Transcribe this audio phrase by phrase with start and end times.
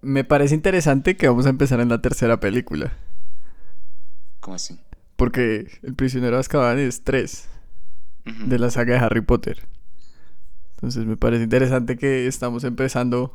[0.00, 2.92] Me parece interesante que vamos a empezar en la tercera película.
[4.40, 4.78] ¿Cómo así?
[5.16, 7.48] Porque El prisionero de Azkaban es 3
[8.26, 8.46] Ujú.
[8.46, 9.66] de la saga de Harry Potter.
[10.76, 13.32] Entonces me parece interesante que estamos empezando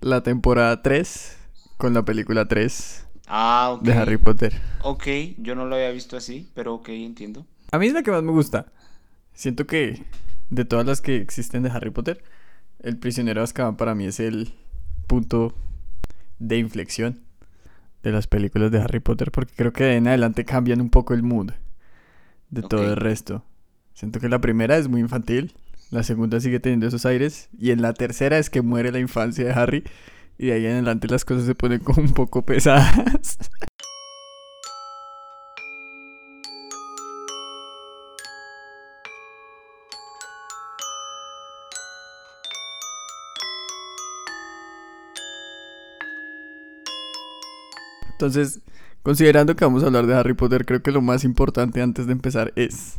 [0.00, 1.38] la temporada 3
[1.78, 4.60] con la película 3 Ah, de Harry Potter.
[4.82, 5.06] Ok,
[5.38, 7.46] yo no lo había visto así, pero ok, entiendo.
[7.72, 8.66] A mí es la que más me gusta.
[9.32, 10.04] Siento que
[10.50, 12.22] de todas las que existen de Harry Potter,
[12.78, 14.54] El prisionero de Azkaban para mí es el
[15.08, 15.54] punto
[16.38, 17.20] de inflexión
[18.02, 20.90] de las películas de Harry Potter porque creo que de ahí en adelante cambian un
[20.90, 21.50] poco el mood
[22.50, 23.44] de todo el resto.
[23.94, 25.54] Siento que la primera es muy infantil,
[25.90, 29.44] la segunda sigue teniendo esos aires y en la tercera es que muere la infancia
[29.44, 29.84] de Harry
[30.38, 33.38] y de ahí en adelante las cosas se ponen como un poco pesadas.
[48.16, 48.60] Entonces,
[49.02, 52.12] considerando que vamos a hablar de Harry Potter, creo que lo más importante antes de
[52.12, 52.94] empezar es,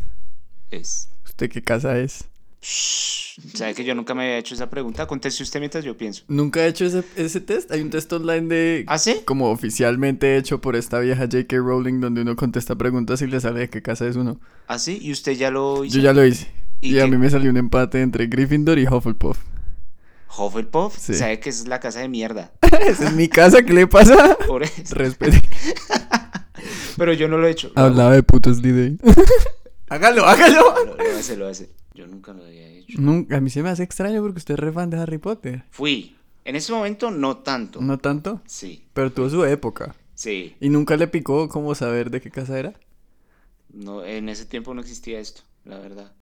[0.70, 1.10] Es.
[1.26, 2.26] ¿usted qué casa es?
[2.62, 5.08] ¿Sabe que yo nunca me había hecho esa pregunta?
[5.08, 6.24] Conteste usted mientras yo pienso.
[6.28, 7.72] ¿Nunca he hecho ese, ese test?
[7.72, 8.84] Hay un test online de...
[8.88, 9.22] ¿Ah, sí?
[9.26, 11.56] Como oficialmente hecho por esta vieja J.K.
[11.58, 14.40] Rowling donde uno contesta preguntas y le sale de qué casa es uno.
[14.68, 15.00] ¿Ah, sí?
[15.02, 15.98] ¿Y usted ya lo hizo?
[15.98, 16.48] Yo ya lo hice.
[16.82, 19.38] ¿Y Y, a mí me salió un empate entre Gryffindor y Hufflepuff.
[20.36, 21.14] Hufflepuff, Sí.
[21.14, 22.52] ¿sabe que esa es la casa de mierda?
[22.88, 24.38] Esa es mi casa, ¿qué le pasa?
[24.48, 24.96] Por eso.
[24.96, 25.42] Respete.
[26.98, 27.72] Pero yo no lo he hecho.
[27.76, 29.00] Hablaba de putos Slytherin.
[29.90, 30.96] hágalo, hágalo.
[30.96, 31.70] lo hace, lo hace.
[31.94, 33.00] Yo nunca lo había hecho.
[33.00, 35.64] Nunca, a mí se me hace extraño porque usted es re fan de Harry Potter.
[35.72, 36.16] Fui.
[36.46, 37.82] En ese momento no tanto.
[37.82, 39.96] No tanto, Sí, pero tuvo su época.
[40.16, 40.56] sí.
[40.60, 42.74] ¿Y nunca le picó como saber de qué casa era?
[43.70, 46.14] No, en ese tiempo no existía esto, la verdad.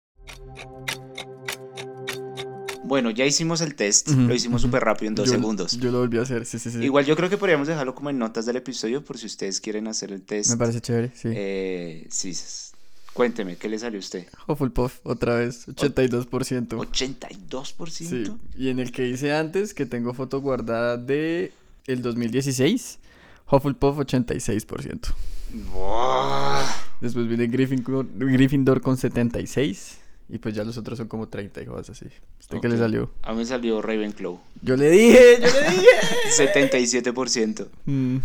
[2.85, 4.09] Bueno, ya hicimos el test.
[4.09, 5.77] Lo hicimos súper rápido en dos Yo- segundos.
[5.79, 6.79] Yo lo volví a hacer, sí, sí, sí.
[6.83, 9.87] Igual yo creo que podríamos dejarlo como en notas del episodio por si ustedes quieren
[9.87, 10.51] hacer el test.
[10.51, 11.29] Me parece chévere, sí.
[11.31, 12.33] Eh, sí,
[13.13, 14.27] cuénteme, ¿qué le salió a usted?
[14.47, 16.77] Hufflepuff, otra vez, 82%.
[16.77, 17.85] 82%.
[18.09, 21.51] Sí, y en el que hice antes, que tengo foto guardada de
[21.87, 22.99] el 2016,
[23.51, 25.13] Hufflepuff 86%.
[25.73, 26.63] Buah.
[27.01, 29.97] Después viene Gryffindor, Gryffindor con 76
[30.29, 32.05] y pues ya los otros son como 30 y cosas así.
[32.39, 33.11] ¿Usted qué le salió?
[33.21, 34.39] A mí me salió Ravenclaw.
[34.61, 35.87] Yo le dije, yo le dije.
[36.37, 37.67] 77%.
[37.85, 38.17] Mm,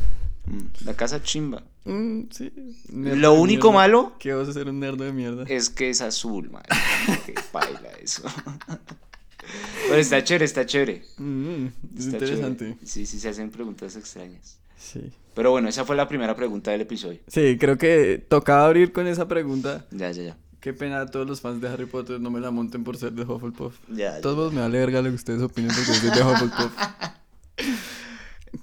[0.46, 1.62] Mm, La casa chimba.
[1.84, 2.50] mm, sí.
[2.92, 3.78] Lo único mierda.
[3.88, 5.44] malo Que vas a ser un nerd de mierda.
[5.46, 6.62] es que es azul, man.
[7.26, 8.22] Qué baila eso.
[9.88, 11.02] Pero está chévere, está chévere.
[11.18, 12.64] Mm, es Está interesante.
[12.70, 12.86] chévere.
[12.86, 14.58] Sí, sí, se hacen preguntas extrañas.
[14.78, 15.12] Sí.
[15.34, 17.20] Pero bueno, esa fue la primera pregunta del episodio.
[17.28, 19.84] Sí, creo que tocaba abrir con esa pregunta.
[19.90, 20.36] Ya, ya, ya.
[20.60, 23.12] Qué pena a todos los fans de Harry Potter no me la monten por ser
[23.12, 23.76] de Hufflepuff.
[23.88, 26.72] Ya, todos me vale verga lo que ustedes opinen porque soy de Hufflepuff.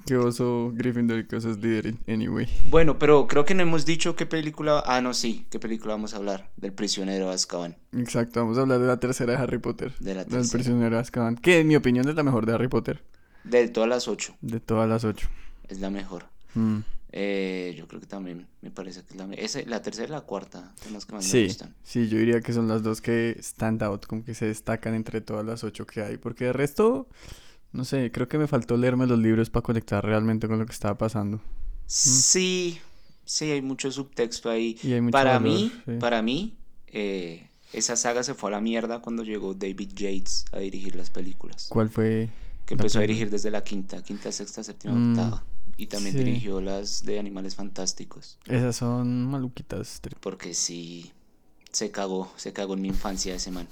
[0.06, 2.48] que oso Gryffindor y que oso Slytherin, anyway.
[2.70, 4.84] Bueno, pero creo que no hemos dicho qué película.
[4.86, 5.48] Ah, no, sí.
[5.50, 6.50] ¿Qué película vamos a hablar?
[6.58, 7.78] Del prisionero Azkaban.
[7.94, 9.94] Exacto, vamos a hablar de la tercera de Harry Potter.
[10.00, 10.52] De la Del tercera.
[10.54, 11.36] prisionero de Azkaban.
[11.36, 13.04] Que en mi opinión es la mejor de Harry Potter.
[13.44, 14.36] De todas las ocho.
[14.42, 15.30] De todas las ocho.
[15.68, 16.26] Es la mejor.
[16.54, 16.80] Mm.
[17.12, 20.22] Eh, yo creo que también me parece que es la, esa- la tercera y la
[20.22, 21.74] cuarta son las que más me gustan.
[21.84, 25.22] sí, yo diría que son las dos que stand out, como que se destacan entre
[25.22, 26.18] todas las ocho que hay.
[26.18, 27.08] Porque de resto,
[27.72, 30.74] no sé, creo que me faltó leerme los libros para conectar realmente con lo que
[30.74, 31.42] estaba pasando.
[31.86, 32.80] Sí,
[33.26, 34.78] sí, hay mucho subtexto ahí.
[34.84, 35.92] Y hay mucho para valor, mí, sí.
[36.00, 36.58] para mí,
[36.88, 41.10] eh, esa saga se fue a la mierda cuando llegó David Yates a dirigir las
[41.10, 41.68] películas.
[41.70, 42.30] ¿Cuál fue?
[42.66, 45.44] Que empezó a dirigir desde la quinta, quinta, sexta, séptima, Mm, octava.
[45.78, 46.24] Y también sí.
[46.24, 48.40] dirigió las de Animales Fantásticos.
[48.46, 50.02] Esas son maluquitas.
[50.20, 51.12] Porque sí,
[51.72, 53.68] se cagó, se cagó en mi infancia ese man.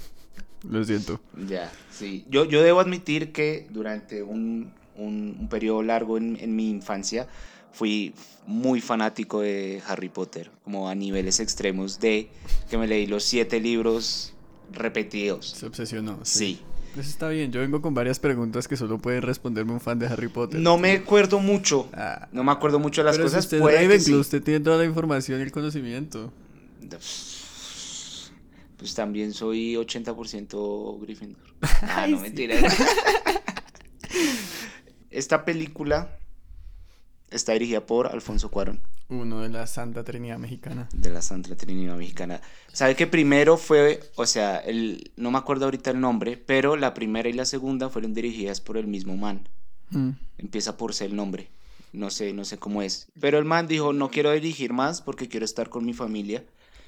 [0.69, 1.19] Lo siento.
[1.47, 2.25] Ya, sí.
[2.29, 7.27] Yo, yo debo admitir que durante un, un, un periodo largo en, en mi infancia
[7.71, 8.13] fui
[8.47, 12.29] muy fanático de Harry Potter, como a niveles extremos de
[12.69, 14.33] que me leí los siete libros
[14.72, 15.51] repetidos.
[15.51, 16.19] Se obsesionó.
[16.23, 16.61] Sí.
[16.97, 17.51] Eso está bien.
[17.51, 20.59] Yo vengo con varias preguntas que solo puede responderme un fan de Harry Potter.
[20.59, 21.89] No me acuerdo mucho.
[21.94, 22.28] Ah.
[22.31, 23.46] No me acuerdo mucho de las Pero si cosas.
[23.46, 24.14] usted es puede que sí.
[24.14, 26.31] usted tiene toda la información y el conocimiento.
[28.78, 31.43] Pues también soy 80% Gryffindor.
[31.81, 32.55] Ah, no, mentira.
[35.09, 36.17] Esta película
[37.29, 40.90] está dirigida por Alfonso Cuarón, Uno de la Santa Trinidad Mexicana.
[40.91, 42.41] de la Santa Trinidad Mexicana.
[42.73, 46.93] ¿Sabe que primero fue, o sea, el, no me acuerdo ahorita el nombre, pero la
[46.93, 49.47] primera y la segunda fueron dirigidas por el mismo man.
[49.91, 50.11] Mm.
[50.40, 51.49] Empieza por ser el nombre.
[51.93, 53.07] No sé, no sé cómo es.
[53.19, 56.43] Pero el man dijo, no quiero dirigir más porque quiero estar con mi familia.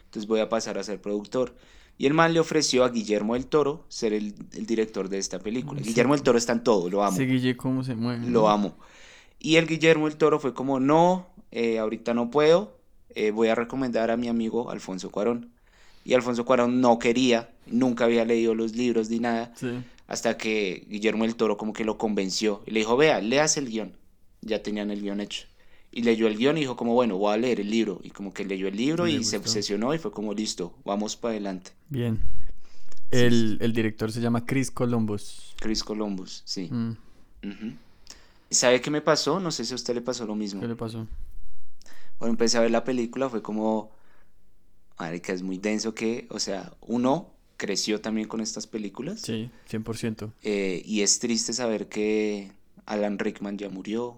[0.06, 1.56] Entonces voy a pasar a ser productor.
[2.00, 5.40] Y el man le ofreció a Guillermo del Toro ser el, el director de esta
[5.40, 5.82] película.
[5.82, 5.90] Sí.
[5.90, 7.16] Guillermo del Toro está en todo, lo amo.
[7.16, 8.28] Ese Guille, ¿cómo se mueve?
[8.28, 8.78] Lo amo.
[9.40, 12.78] Y el Guillermo el Toro fue como, no, eh, ahorita no puedo,
[13.16, 15.50] eh, voy a recomendar a mi amigo Alfonso Cuarón.
[16.06, 19.70] Y Alfonso Cuarón no quería, nunca había leído los libros ni nada, Sí.
[20.08, 22.64] hasta que Guillermo el Toro como que lo convenció.
[22.66, 23.92] Y le dijo, vea, leas el guion.
[24.42, 25.48] Ya tenían el guion hecho.
[25.92, 28.00] Y leyó el guion y dijo como, bueno, voy a leer el libro.
[28.04, 31.32] Y como que leyó el libro y se obsesionó y fue como, listo, vamos para
[31.34, 31.72] adelante.
[31.90, 32.20] Bien.
[33.12, 35.56] El, el director se llama Chris Columbus.
[35.60, 36.70] Chris Columbus, sí.
[36.72, 36.98] Mm.
[38.50, 39.40] ¿Sabe qué me pasó?
[39.40, 40.62] No sé si a usted le pasó lo mismo.
[40.62, 41.08] ¿Qué le pasó?
[42.18, 43.92] Cuando empecé a ver la película fue como,
[45.00, 50.32] marica, es muy denso que, o sea, uno creció también con estas películas Sí, 100%.
[50.44, 52.52] eh, y es triste saber que
[52.86, 54.18] Alan Rickman ya murió.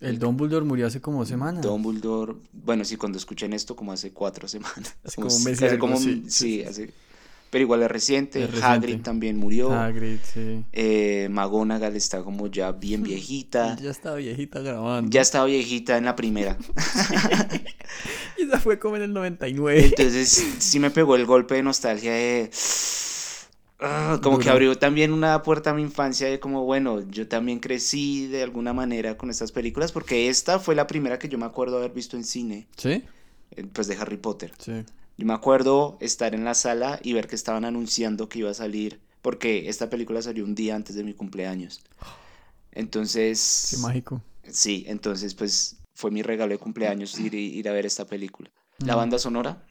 [0.00, 1.62] El Dumbledore murió hace como semanas.
[1.64, 4.96] Dumbledore, bueno, sí, cuando escuchen esto como hace cuatro semanas.
[5.04, 6.62] Hace como un mes hace algo, como sí, sí.
[6.62, 6.92] hace-
[7.54, 8.40] pero igual es reciente.
[8.40, 8.66] Es reciente.
[8.66, 9.72] Hagrid también murió.
[9.72, 10.64] Hagrid, sí.
[10.72, 13.76] Eh, McGonagall está como ya bien viejita.
[13.80, 15.08] Ya estaba viejita grabando.
[15.08, 16.58] Ya estaba viejita en la primera.
[18.36, 19.84] Y esa fue como en el 99.
[19.84, 20.28] Entonces
[20.58, 22.50] sí me pegó el golpe de nostalgia de...
[23.78, 27.60] ah, como que abrió también una puerta a mi infancia de como, bueno, yo también
[27.60, 31.46] crecí de alguna manera con estas películas, porque esta fue la primera que yo me
[31.46, 33.04] acuerdo haber visto en cine, ¿Sí?
[33.52, 34.52] eh, pues de Harry Potter.
[34.58, 34.82] Sí.
[35.16, 38.54] Yo me acuerdo estar en la sala y ver que estaban anunciando que iba a
[38.54, 41.82] salir, porque esta película salió un día antes de mi cumpleaños.
[42.72, 43.68] Entonces...
[43.70, 44.22] Qué mágico.
[44.50, 48.50] Sí, entonces pues fue mi regalo de cumpleaños ir, ir a ver esta película.
[48.80, 48.98] La Mm.
[48.98, 49.62] banda sonora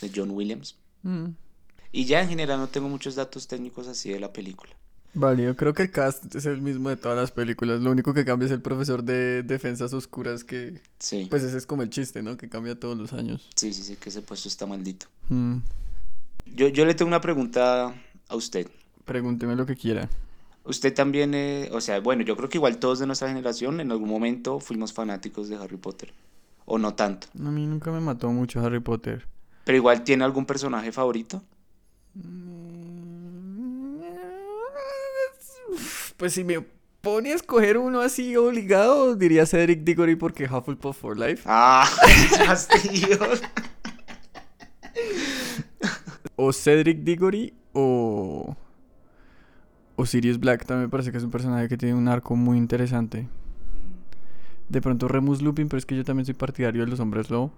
[0.00, 0.76] de John Williams.
[1.02, 1.30] Mm.
[1.92, 4.76] Y ya en general no tengo muchos datos técnicos así de la película.
[5.14, 7.80] Vale, yo creo que el cast es el mismo de todas las películas.
[7.80, 11.66] Lo único que cambia es el profesor de Defensas Oscuras, que Sí, pues ese es
[11.66, 12.36] como el chiste, ¿no?
[12.36, 13.48] Que cambia todos los años.
[13.54, 15.06] sí, sí, sí, que ese puesto está maldito.
[15.30, 15.58] Mm.
[16.54, 17.94] Yo, yo le tengo una pregunta
[18.28, 18.68] a usted.
[19.04, 20.08] Pregúnteme lo que quiera.
[20.64, 23.92] Usted también, eh, o sea, bueno, yo creo que igual todos de nuestra generación en
[23.92, 26.12] algún momento fuimos fanáticos de Harry Potter.
[26.64, 27.28] O no tanto.
[27.38, 29.26] A mí nunca me mató mucho Harry Potter.
[29.64, 31.42] Pero igual tiene algún personaje favorito.
[36.16, 36.64] Pues si me
[37.00, 41.44] pone a escoger uno así obligado, diría Cedric Diggory porque Hufflepuff for Life.
[41.46, 41.88] Ah.
[46.38, 48.56] O Cedric Diggory o...
[49.96, 52.58] O Sirius Black también me parece que es un personaje que tiene un arco muy
[52.58, 53.26] interesante.
[54.68, 57.52] De pronto Remus Lupin, pero es que yo también soy partidario de los hombres lobo.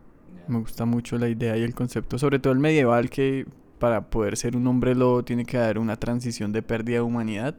[0.47, 3.47] Me gusta mucho la idea y el concepto, sobre todo el medieval, que
[3.81, 7.57] para poder ser un hombre lobo tiene que haber una transición de pérdida de humanidad,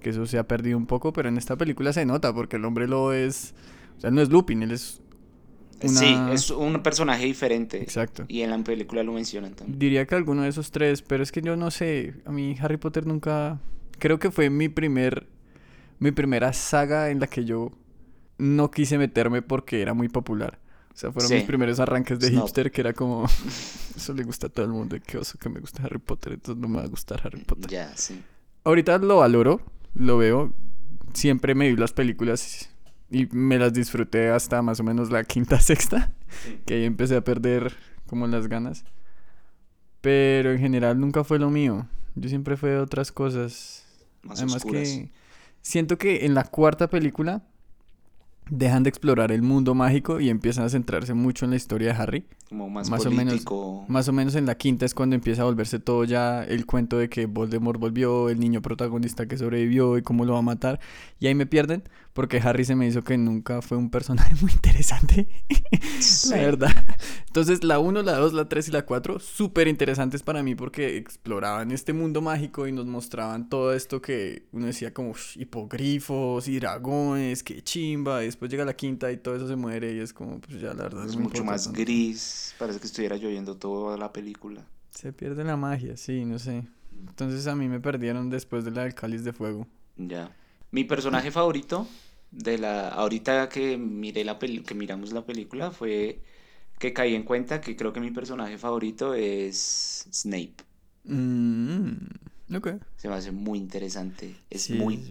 [0.00, 2.64] que eso se ha perdido un poco, pero en esta película se nota porque el
[2.64, 3.54] hombre lobo es,
[3.96, 5.00] o sea, no es Lupin, él es
[5.82, 6.00] una...
[6.00, 7.80] Sí, es un personaje diferente.
[7.82, 8.24] Exacto.
[8.28, 9.78] Y en la película lo mencionan también.
[9.78, 12.76] Diría que alguno de esos tres, pero es que yo no sé, a mí Harry
[12.76, 13.60] Potter nunca,
[13.98, 15.26] creo que fue mi primer,
[15.98, 17.70] mi primera saga en la que yo
[18.38, 20.58] no quise meterme porque era muy popular.
[20.92, 21.34] O sea, fueron Sí.
[21.36, 22.42] mis primeros arranques de Snob.
[22.42, 23.24] hipster que era como,
[23.96, 26.60] eso le gusta a todo el mundo, qué oso que me gusta Harry Potter, entonces
[26.60, 27.70] no me va a gustar Harry Potter.
[27.70, 28.20] Ya, sí.
[28.64, 29.60] Ahorita lo valoro,
[29.94, 30.52] lo veo,
[31.12, 32.70] siempre me vi las películas
[33.10, 36.12] y me las disfruté hasta más o menos la quinta, sexta,
[36.66, 37.74] que ahí empecé a perder
[38.06, 38.84] como las ganas.
[40.00, 41.86] Pero en general nunca fue lo mío.
[42.14, 43.84] Yo siempre fue de otras cosas.
[44.22, 44.88] Más Además oscuras.
[44.88, 45.10] que
[45.62, 47.42] siento que en la cuarta película
[48.50, 52.02] dejan de explorar el mundo mágico y empiezan a centrarse mucho en la historia de
[52.02, 52.24] Harry.
[52.48, 53.84] Como más, más o menos- político.
[53.88, 56.98] Más o menos en la quinta es cuando empieza a volverse todo ya el cuento
[56.98, 60.80] de que Voldemort volvió, el niño protagonista que sobrevivió y cómo lo va a matar.
[61.20, 64.52] Y ahí me pierden porque Harry se me hizo que nunca fue un personaje muy
[64.52, 65.28] interesante.
[66.00, 66.30] Sí.
[66.30, 66.70] La verdad.
[67.26, 70.96] Entonces la 1, la 2, la 3 y la 4 súper interesantes para mí porque
[70.96, 76.48] exploraban este mundo mágico y nos mostraban todo esto que uno decía como "Ush, hipogrifos
[76.48, 78.22] y dragones, qué chimba.
[78.22, 80.74] Y después llega la quinta y todo eso se muere y es como pues ya
[80.74, 82.54] la verdad Es me mucho más gris.
[82.58, 84.66] Parece que estuviera lloviendo toda la película.
[84.90, 86.64] Se pierde la magia, sí, no sé.
[87.08, 89.66] Entonces a mí me perdieron después de la del cáliz de fuego.
[89.96, 90.34] Ya.
[90.72, 91.86] Mi personaje favorito
[92.30, 96.20] de la ahorita que miré la peli- que miramos la película fue
[96.78, 100.56] que caí en cuenta que creo que mi personaje favorito es Snape.
[101.04, 102.68] Mm, ok.
[102.96, 104.36] Se me hace muy interesante.
[104.50, 105.08] Es Sí, muy es-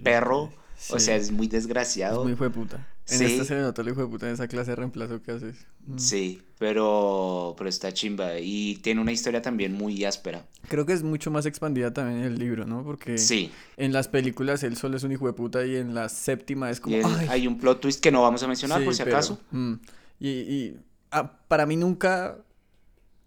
[0.91, 2.23] O sea, es muy Es desgraciado.
[2.23, 2.87] muy hijo de puta.
[3.09, 3.25] En Sí.
[3.25, 5.55] esta se le nota el hijo de puta en esa clase de reemplazo que haces.
[5.87, 5.97] Mm.
[5.97, 8.39] Sí, pero, pero está chimba.
[8.39, 10.45] Y tiene una historia también muy áspera.
[10.67, 12.83] Creo que es mucho más expandida también en el libro, ¿no?
[12.83, 13.51] Porque Sí.
[13.77, 16.79] en las películas él solo es un hijo de puta y en la séptima es
[16.79, 16.95] como.
[16.95, 19.03] Y el- "Ay, hay un plot twist que no vamos a mencionar sí, por si
[19.03, 19.39] pero, acaso.
[19.51, 19.73] mm".
[20.19, 20.77] Y, y,
[21.11, 22.37] ah, para mí nunca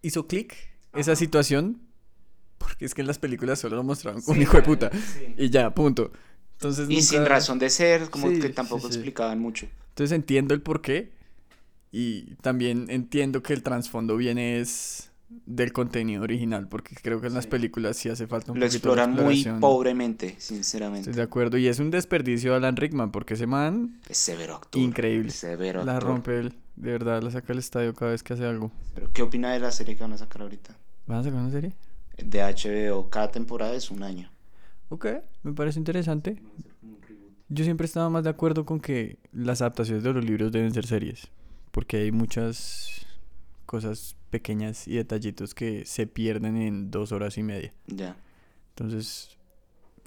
[0.01, 0.55] hizo clic
[0.93, 1.81] esa situación.
[2.57, 4.89] Porque es que en las películas solo lo mostraron como un hijo de puta.
[4.93, 5.35] sí.
[5.37, 6.11] Y ya, punto.
[6.63, 8.87] Entonces Y sin razón de ser, como Sí, que sí, tampoco sí.
[8.87, 9.67] explicaban mucho.
[9.89, 11.11] Entonces entiendo el porqué
[11.91, 15.11] y también entiendo que el trasfondo viene es
[15.45, 17.49] del contenido original, porque creo que en las Sí.
[17.49, 21.09] películas sí hace falta un Lo poquito de exploran muy pobremente, sinceramente.
[21.09, 21.57] Estoy de acuerdo.
[21.57, 24.79] Y es un desperdicio de Alan Rickman, porque ese man Es severo actor.
[24.81, 25.31] Increíble.
[25.31, 26.09] Severo la actor.
[26.09, 26.53] rompe él.
[26.75, 28.71] De verdad, la saca del estadio cada vez que hace algo.
[28.95, 30.75] Pero, ¿Qué opina de la serie que van a sacar ahorita?
[31.07, 31.73] ¿Van a sacar una serie?
[32.17, 34.29] De HBO, cada temporada es un año.
[34.93, 35.07] Ok,
[35.41, 36.39] me parece interesante.
[37.49, 40.85] Yo siempre estaba más de acuerdo con que las adaptaciones de los libros deben ser
[40.85, 41.29] series,
[41.71, 43.07] porque hay muchas
[43.65, 47.73] cosas pequeñas y detallitos que se pierden en dos horas y media.
[47.87, 48.15] Ya.
[48.69, 49.35] Entonces,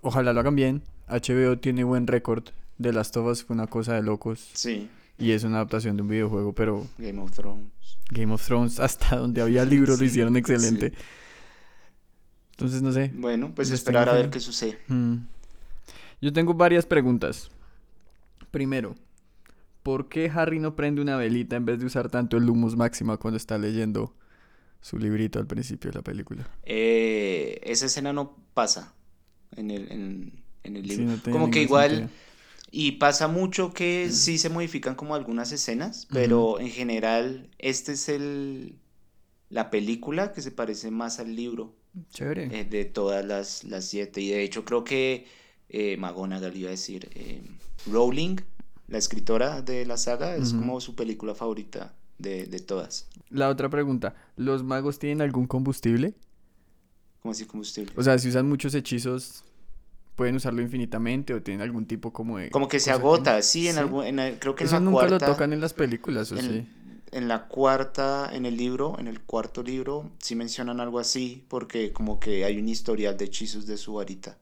[0.02, 0.83] ojalá lo hagan bien.
[1.09, 2.45] HBO tiene buen récord.
[2.81, 4.88] The Last of Us fue una cosa de locos Sí,
[5.19, 7.73] y es una adaptación de un videojuego, pero Game of Thrones.
[8.11, 10.93] Game of Thrones hasta donde había libros Sí, lo hicieron sí.
[12.56, 13.10] Entonces, no sé.
[13.14, 14.78] Bueno, pues esperar a ver qué sucede.
[14.88, 15.16] Mm.
[16.22, 17.50] Yo tengo varias preguntas.
[18.50, 18.94] Primero,
[19.82, 23.18] ¿por qué Harry no prende una velita en vez de usar tanto el humus máxima
[23.18, 24.14] cuando está leyendo
[24.80, 26.48] su librito al principio de la película?
[26.62, 28.94] Eh, esa escena no pasa
[29.54, 30.32] en el, en,
[30.64, 31.16] en el Sí, libro.
[31.26, 32.10] no como que igual, sentido.
[32.70, 38.08] y pasa mucho que sí se modifican como algunas escenas, pero en general este es
[38.08, 38.78] el
[39.50, 41.75] la película que se parece más al libro
[42.11, 42.49] Chévere.
[42.61, 44.21] eh, de todas las, las siete.
[44.21, 45.26] Y de hecho creo que
[45.69, 47.43] eh, McGonagall iba a decir, eh,
[47.91, 48.37] Rowling,
[48.88, 53.09] la escritora de la saga, es como su película favorita de, de todas.
[53.31, 56.15] La otra pregunta, ¿los magos tienen algún combustible?
[57.23, 57.93] Como así combustible.
[57.97, 59.43] O sea, si usan muchos hechizos,
[60.15, 62.50] ¿pueden usarlo infinitamente o tienen algún tipo como de...
[62.50, 63.81] Como que se agota, sí, en Sí.
[63.81, 66.31] algún, en el- creo que en Eso la nunca cuarta, lo tocan en las películas,
[66.33, 66.67] ¿o en, sí?
[67.16, 71.92] En la cuarta, en el libro, en el cuarto libro, sí mencionan algo así, porque
[71.92, 74.38] como que hay un historial de hechizos de su varita.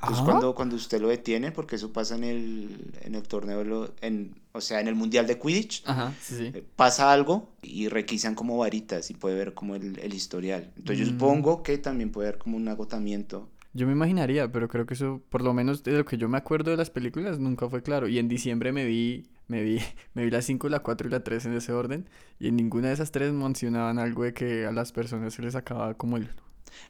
[0.00, 0.24] Entonces Ah.
[0.24, 4.60] cuando, cuando usted lo detiene, porque eso pasa en el, en el torneo, en, o
[4.60, 6.52] sea, en el Mundial de Quidditch, Ajá, sí, sí.
[6.54, 10.72] eh, pasa algo y requisan como varitas y puede ver como el, el historial.
[10.76, 11.10] Entonces yo Mm.
[11.12, 13.48] supongo que también puede haber como un agotamiento.
[13.74, 16.38] Yo me imaginaría, pero creo que eso, por lo menos de lo que yo me
[16.38, 18.06] acuerdo de las películas, nunca fue claro.
[18.08, 19.78] Y en diciembre me vi, me vi,
[20.14, 22.08] me vi la 5, la 4 y la 3 en ese orden.
[22.38, 25.54] Y en ninguna de esas tres mencionaban algo de que a las personas se les
[25.56, 26.28] acababa como el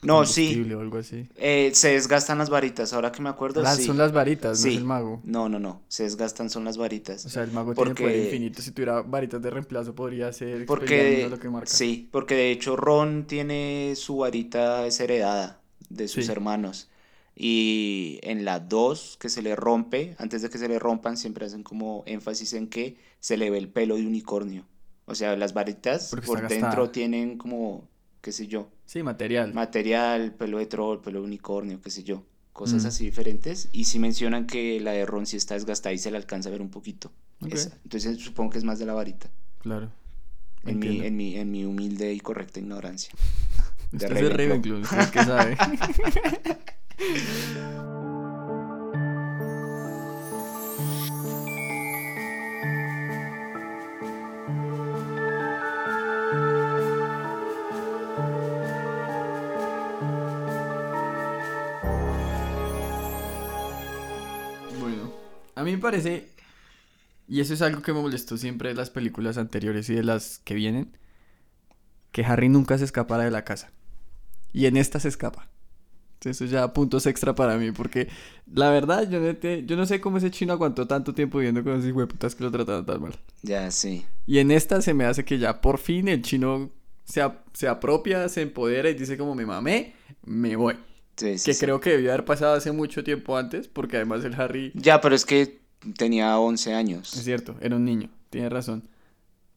[0.03, 1.29] No, sí, o algo así.
[1.37, 3.85] eh, se desgastan las varitas, ahora que me acuerdo, Las- sí.
[3.85, 4.77] Son las varitas, no es Sí.
[4.79, 5.21] el mago.
[5.25, 7.25] No, no, no, se desgastan son las varitas.
[7.25, 8.61] O sea, el mago tiene poder infinito.
[8.63, 11.67] Si tuviera varitas de reemplazo, podría ser Porque, lo que marca.
[11.71, 15.61] sí, porque de hecho Ron tiene su varita es heredada
[15.91, 16.33] de sus Sí.
[16.33, 16.89] hermanos.
[17.37, 21.47] Y en la 2 que se le rompe, antes de que se le rompan, siempre
[21.47, 24.67] hacen como énfasis en que se le ve el pelo de unicornio.
[25.07, 26.93] O sea, las varitas Porque por dentro gastada.
[26.93, 27.89] tienen como,
[28.21, 29.53] qué sé yo, Sí, material.
[29.53, 32.25] material, pelo de troll, pelo de unicornio, qué sé yo.
[32.53, 32.87] Cosas Mm.
[32.87, 33.69] así diferentes.
[33.73, 36.53] Y sí mencionan que la de Ron sí está desgastada y se le alcanza a
[36.53, 37.11] ver un poquito.
[37.43, 39.29] Entonces supongo que es más de la varita.
[39.59, 39.91] Claro.
[40.65, 43.13] En mi, en, mi, en mi humilde y correcta ignorancia.
[43.95, 44.81] de Usted es de Ravenclaw.
[44.81, 45.57] Usted es que sabe.
[64.81, 65.13] Bueno,
[65.55, 66.29] a mí me parece,
[67.29, 70.41] y eso es algo que me molestó siempre de las películas anteriores y de las
[70.41, 70.99] que vienen,
[72.11, 73.71] que Harry nunca se escapara de la casa.
[74.55, 75.51] Y en esta se escapa.
[76.25, 78.09] Eso ya puntos extra para mí, porque
[78.51, 81.63] la verdad yo no, te- yo no sé cómo ese chino aguantó tanto tiempo viviendo
[81.63, 83.13] con esos hijueputas que lo trataban tan mal.
[83.43, 84.07] Ya, sí.
[84.27, 86.71] Y en esta se me hace que ya por fin el chino
[87.05, 89.93] se, ap- se apropia, se empodera y dice como me mamé,
[90.25, 90.77] me voy.
[91.19, 91.61] Sí, sí, Que sí.
[91.61, 95.15] creo que debió haber pasado hace mucho tiempo antes, porque además el Harry, Ya, pero
[95.15, 95.61] es que
[95.99, 97.09] tenía 11 es años.
[97.11, 98.89] cierto, era un niño, tiene razón.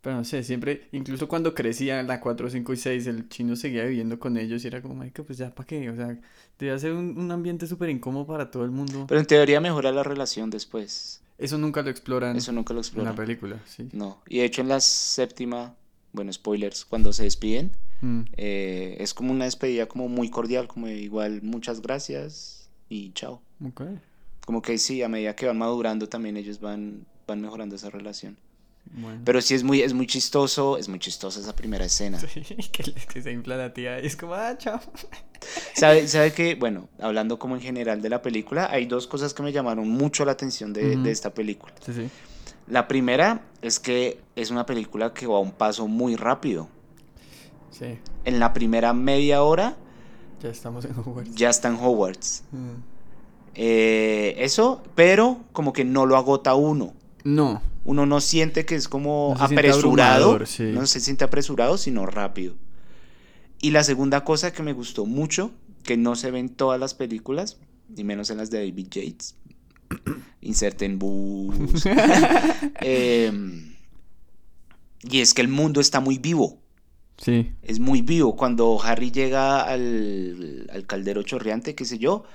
[0.08, 3.84] Pero no sé, siempre, incluso cuando crecía la 4, 5 y 6, el chino seguía
[3.84, 5.90] viviendo con ellos y era como, marica, pues ya, ¿para qué?
[5.90, 6.18] O sea,
[6.58, 9.04] debía ser un, un ambiente súper incómodo para todo el mundo.
[9.06, 11.22] Pero en teoría mejora la relación después.
[11.38, 13.90] Eso nunca lo exploran Eso nunca lo en la película, sí.
[13.92, 14.22] No.
[14.30, 15.76] Y de hecho en la séptima,
[16.14, 18.22] bueno, spoilers, cuando se despiden, Mm.
[18.38, 23.42] eh, es como una despedida como muy cordial, como igual muchas gracias y chao.
[23.62, 23.82] Ok.
[24.46, 28.38] Como que sí, a medida que van madurando también ellos van, van mejorando esa relación.
[28.94, 29.22] Bueno.
[29.24, 32.20] Pero sí es muy, es muy chistoso, es muy chistosa esa primera escena.
[32.20, 32.42] Sí,
[32.72, 34.80] que, se infla la tía y es como, ah, chao.
[35.76, 39.44] ¿Sabe, sabe que, bueno, hablando como en general de la película, hay dos cosas que
[39.44, 41.74] me llamaron mucho la atención de, esta película.
[41.86, 42.10] Sí, sí.
[42.68, 46.68] La primera es que es una película que va a un paso muy rápido.
[47.72, 49.78] Sí, En la primera media hora
[50.42, 51.36] ya estamos en Hogwarts.
[51.36, 52.44] ya está en Hogwarts.
[52.52, 52.98] Mm.
[53.56, 56.94] Eh, eso, pero como que no lo agota uno.
[57.24, 60.64] No, uno no siente que es como No apresurado, sí.
[60.74, 62.54] no se siente apresurado, sino rápido.
[63.62, 65.52] Y la segunda cosa que me gustó mucho,
[65.84, 69.36] que no se ve en todas las películas, ni menos en las de David Yates,
[70.42, 71.86] inserten bus,
[72.82, 73.74] Em,
[75.04, 76.60] y es que el mundo está muy vivo.
[77.18, 78.36] Sí, Es muy vivo.
[78.36, 82.26] Cuando Harry llega al, al caldero chorreante, qué sé yo,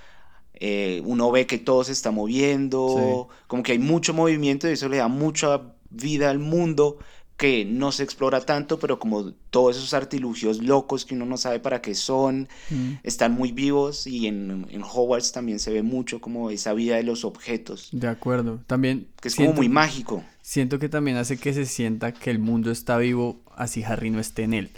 [0.65, 4.89] eh, uno ve que todo se está moviendo, como que hay mucho movimiento y eso
[4.89, 6.99] le da mucha vida al mundo
[7.37, 11.59] que no se explora tanto, pero como todos esos artilugios locos que uno no sabe
[11.59, 12.93] para qué son, Mm.
[13.03, 17.03] están muy vivos y en, en Hogwarts también se ve mucho como esa vida de
[17.03, 18.61] los objetos, de acuerdo.
[18.69, 20.23] También que es como muy mágico.
[20.43, 24.21] Siento que también hace que se sienta que el mundo está vivo así Harry no
[24.21, 24.71] esté en él.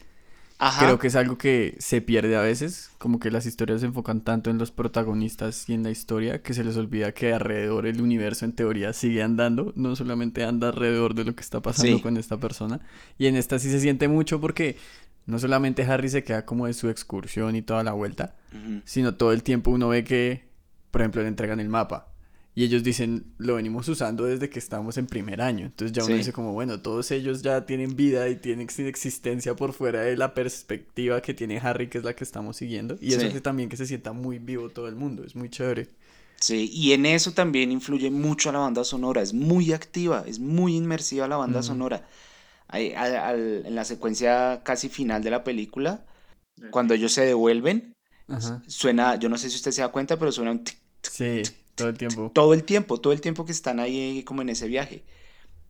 [0.59, 0.87] Ajá.
[0.87, 4.21] Creo que es algo que se pierde a veces, como que las historias se enfocan
[4.21, 8.01] tanto en los protagonistas y en la historia que se les olvida que alrededor el
[8.01, 12.03] universo en teoría sigue andando, no solamente anda alrededor de lo que está pasando Sí.
[12.03, 12.81] con esta persona.
[13.19, 14.77] Y en esta sí se siente mucho porque
[15.27, 18.37] no solamente Harry se queda como de su excursión y toda la vuelta,
[18.85, 20.45] sino todo el tiempo uno ve que,
[20.93, 22.14] por ejemplo, le entregan el mapa.
[22.57, 25.67] Y ellos dicen, lo venimos usando desde que estamos en primer año.
[25.67, 26.19] Entonces ya uno Sí.
[26.19, 30.17] dice como, bueno, todos ellos ya tienen vida y tienen ex- existencia por fuera de
[30.17, 32.97] la perspectiva que tiene Harry, que es la que estamos siguiendo.
[33.01, 33.27] Y eso Sí.
[33.27, 35.25] hace también que se sienta muy vivo todo el mundo.
[35.25, 35.89] Es muy chévere.
[36.41, 40.77] Sí, y en eso también influye mucho la banda sonora, es muy activa, es muy
[40.77, 42.07] inmersiva la banda sonora.
[42.69, 46.05] Ahí, al- al- en la secuencia casi final de la película,
[46.71, 47.95] cuando ellos se devuelven,
[48.29, 48.63] Ajá.
[48.67, 51.43] suena, yo no sé si usted se da cuenta, pero suena un tic Sí,
[51.75, 52.31] todo el tiempo.
[52.35, 55.05] todo el tiempo, todo el tiempo que están ahí como en ese viaje.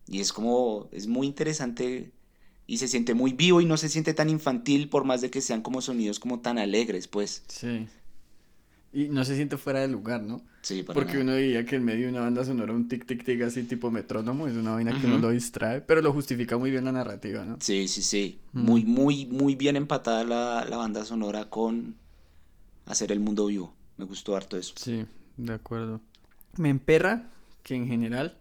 [0.07, 2.11] Y es como, es muy interesante
[2.67, 5.41] y se siente muy vivo y no se siente tan infantil por más de que
[5.41, 7.43] sean como sonidos como tan alegres, pues.
[7.47, 7.87] Sí.
[8.93, 10.41] Y no se siente fuera de lugar, ¿no?
[10.61, 11.23] Sí, para Porque nada.
[11.23, 13.91] uno diría que en medio de una banda sonora un tic tic tic así tipo
[13.91, 15.25] metrónomo es una vaina que uno Ujú.
[15.25, 17.57] lo distrae, pero lo justifica muy bien la narrativa, ¿no?
[17.59, 18.39] Sí, sí, sí.
[18.53, 18.61] Mm.
[18.65, 21.95] Muy, muy, muy bien empatada la, la banda sonora con
[22.85, 23.73] hacer el mundo vivo.
[23.97, 24.73] Me gustó harto eso.
[24.77, 25.05] Sí,
[25.37, 26.01] de acuerdo.
[26.57, 27.31] Me emperra
[27.63, 28.37] que en general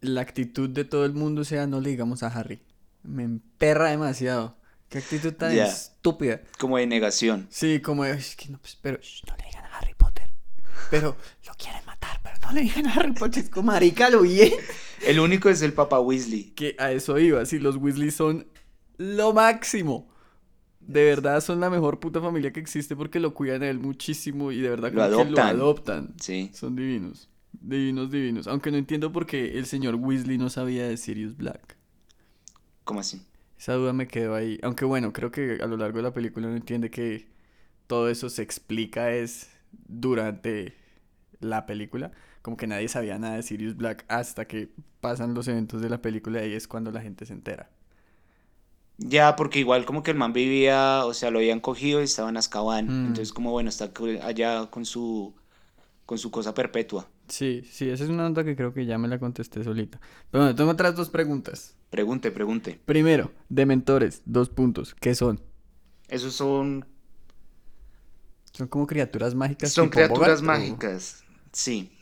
[0.00, 2.62] la actitud de todo el mundo sea no le digamos a Harry.
[3.02, 4.56] Me emperra demasiado.
[4.88, 6.40] Qué actitud tan estúpida.
[6.58, 7.46] Como de negación.
[7.50, 10.30] Sí, como de, es que no, pues, pero shh, no le digan a Harry Potter.
[10.90, 11.16] Pero
[11.46, 13.44] lo quieren matar, pero no le digan a Harry Potter.
[13.44, 14.52] Es como marica, lo bien.
[15.06, 16.52] El único es el Papa Weasley.
[16.52, 18.46] Que a eso iba, sí, los Weasley son
[18.96, 20.08] lo máximo.
[20.88, 24.50] De verdad son la mejor puta familia que existe porque lo cuidan a él muchísimo
[24.52, 25.48] y de verdad Lo como que lo adoptan.
[25.48, 26.14] adoptan.
[26.20, 26.50] Sí.
[26.52, 27.28] Son divinos.
[27.52, 28.46] Divinos, divinos.
[28.48, 31.76] Aunque no entiendo por qué el señor Weasley no sabía de Sirius Black.
[32.84, 33.22] ¿Cómo así?
[33.58, 34.58] Esa duda me quedó ahí.
[34.62, 37.28] Aunque bueno, creo que a lo largo de la película uno entiende que
[37.86, 39.50] todo eso se explica es
[39.88, 40.74] durante
[41.40, 42.12] la película.
[42.42, 44.70] Como que nadie sabía nada de Sirius Black hasta que
[45.00, 47.70] pasan los eventos de la película y ahí es cuando la gente se entera.
[48.98, 52.28] Ya, porque igual como que el man vivía, o sea, lo habían cogido y estaba
[52.30, 52.86] en Azkaban.
[52.86, 53.06] Mm.
[53.06, 53.90] Entonces como bueno, está
[54.22, 55.34] allá con su
[56.04, 57.06] con su cosa perpetua.
[57.28, 60.00] Sí, sí, esa es una nota que creo que ya me la contesté solita.
[60.30, 61.76] Pero bueno, tengo otras dos preguntas.
[61.90, 62.80] Pregunte, pregunte.
[62.86, 64.94] Primero, dementores, dos puntos.
[64.94, 65.40] ¿Qué son?
[66.08, 66.86] Esos son
[68.52, 69.70] Son como criaturas mágicas.
[69.72, 71.22] son criaturas Bogart, o- mágicas.
[71.52, 71.92] Sí.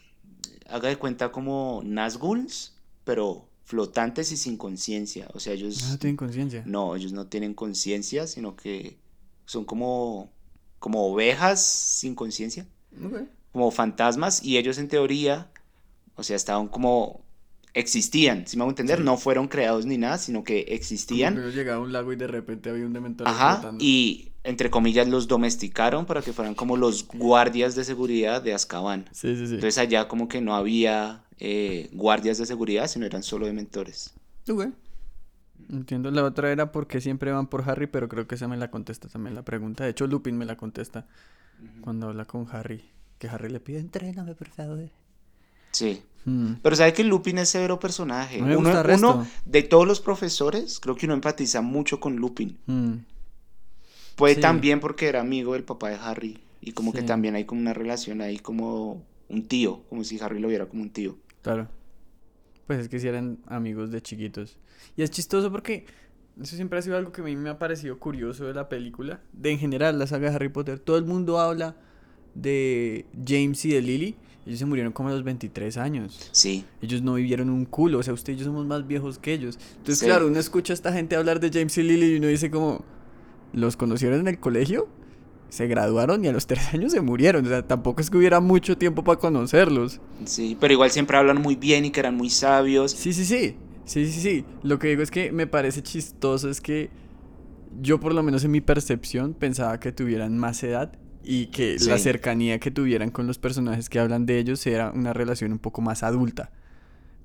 [0.69, 5.29] Haga de cuenta como Nazguls, pero flotantes y sin conciencia.
[5.35, 6.63] O sea, ellos Ah, no tienen conciencia.
[6.67, 8.97] no, ellos no tienen conciencia, sino que
[9.45, 10.31] son como
[10.79, 12.67] como ovejas sin conciencia.
[13.05, 13.23] Ok.
[13.53, 15.51] como fantasmas y ellos en teoría,
[16.15, 17.25] o sea, estaban como
[17.75, 19.05] existían, si me hago entender, Sí.
[19.05, 21.35] no fueron creados ni nada, sino que Como existían.
[21.35, 23.85] que uno llegaba a un lago y de repente había un dementor Ajá, flotando.
[23.85, 29.05] y entre comillas los domesticaron para que fueran como los guardias de seguridad de Azkaban.
[29.13, 29.55] Sí, sí, sí.
[29.55, 34.15] Entonces allá como que no había eh, guardias de seguridad, sino eran solo dementores.
[34.49, 34.69] Ok.
[35.71, 36.11] Entiendo.
[36.11, 38.71] La otra era por qué siempre van por Harry, pero creo que esa me la
[38.71, 39.85] contesta también la pregunta.
[39.85, 41.07] De hecho, Lupin me la contesta
[41.81, 42.85] cuando habla con Harry.
[43.19, 44.79] Que Harry le pide, entréname, por favor.
[45.73, 46.03] Sí.
[46.25, 46.55] Hmm.
[46.63, 48.41] Pero sabe que Lupin es severo personaje.
[48.43, 49.15] Me Uno, gusta resto.
[49.17, 52.59] uno de todos los profesores, creo que uno empatiza mucho con Lupin.
[52.67, 52.95] Hmm.
[54.17, 54.41] Puede Sí.
[54.41, 56.39] también porque era amigo del papá de Harry.
[56.61, 60.41] Y como que también hay como una relación ahí como un tío, como si Harry
[60.41, 61.17] lo viera como un tío.
[61.47, 61.69] Claro.
[62.67, 64.59] Pues es que si eran amigos de chiquitos.
[64.97, 65.87] Y es chistoso porque
[66.43, 69.21] eso siempre ha sido algo que a mí me ha parecido curioso de la película.
[69.33, 70.81] De en general, la saga de Harry Potter.
[70.81, 71.77] Todo el mundo habla
[72.35, 74.17] de James y de Lily.
[74.45, 76.29] Ellos se murieron como a los 23 años.
[76.33, 77.99] Sí, Ellos no vivieron un culo.
[77.99, 79.57] O sea, usted y yo somos más viejos que ellos.
[79.77, 80.07] Entonces, Sí.
[80.07, 82.85] claro, uno escucha a esta gente hablar de James y Lily y uno dice como...
[83.53, 84.89] ¿Los conocieron en el colegio?
[85.49, 87.45] Se graduaron y a los tres años se murieron.
[87.47, 90.01] O sea, tampoco es que hubiera mucho tiempo para conocerlos.
[90.25, 92.93] Sí, pero igual siempre hablan muy bien y que eran muy sabios.
[92.93, 93.57] Sí, sí, sí.
[93.85, 94.45] Sí, sí, sí.
[94.63, 96.91] Lo que digo es que me parece chistoso es que
[97.81, 101.99] yo por lo menos en mi percepción pensaba que tuvieran más edad y que la
[101.99, 105.83] cercanía que tuvieran con los personajes que hablan de ellos era una relación un poco
[105.83, 106.51] más adulta.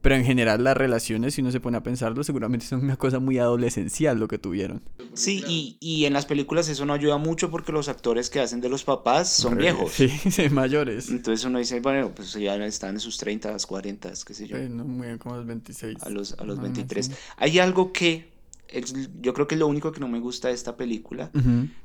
[0.02, 3.20] Pero en general las relaciones, si uno se pone a pensarlo, seguramente son una cosa
[3.20, 4.82] muy adolescencial lo que tuvieron.
[5.14, 8.62] Sí, y, y en las películas eso no ayuda mucho porque los actores que hacen
[8.62, 9.92] de los papás son viejos.
[9.92, 11.10] Sí, sí, mayores.
[11.10, 14.64] Entonces uno dice, bueno, pues ya están en sus 30, 40, qué sé yo, Sí,
[14.70, 16.02] no, muy bien, como los 26.
[16.02, 17.06] a los, a los más, 23.
[17.06, 17.12] sí.
[17.38, 18.32] Hay algo que
[18.70, 21.30] es- yo creo que es lo único que no me gusta de esta película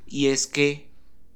[0.06, 0.88] y es que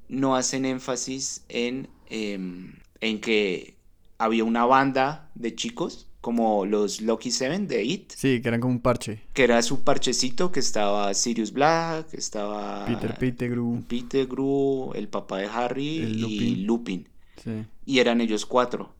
[0.07, 3.75] no hacen énfasis en, em, en que
[4.17, 8.73] había una banda de chicos como los Lucky Seven de It, Sí, que eran como
[8.73, 9.21] un parche.
[9.33, 13.83] que era su parchecito, que estaba Sirius Black, estaba Peter Pettigrew.
[13.87, 16.67] Peter Gru, el papá de Harry El y Lupin.
[16.67, 17.09] Lupin.
[17.43, 17.65] Sí.
[17.85, 18.93] Y eran ellos cuatro.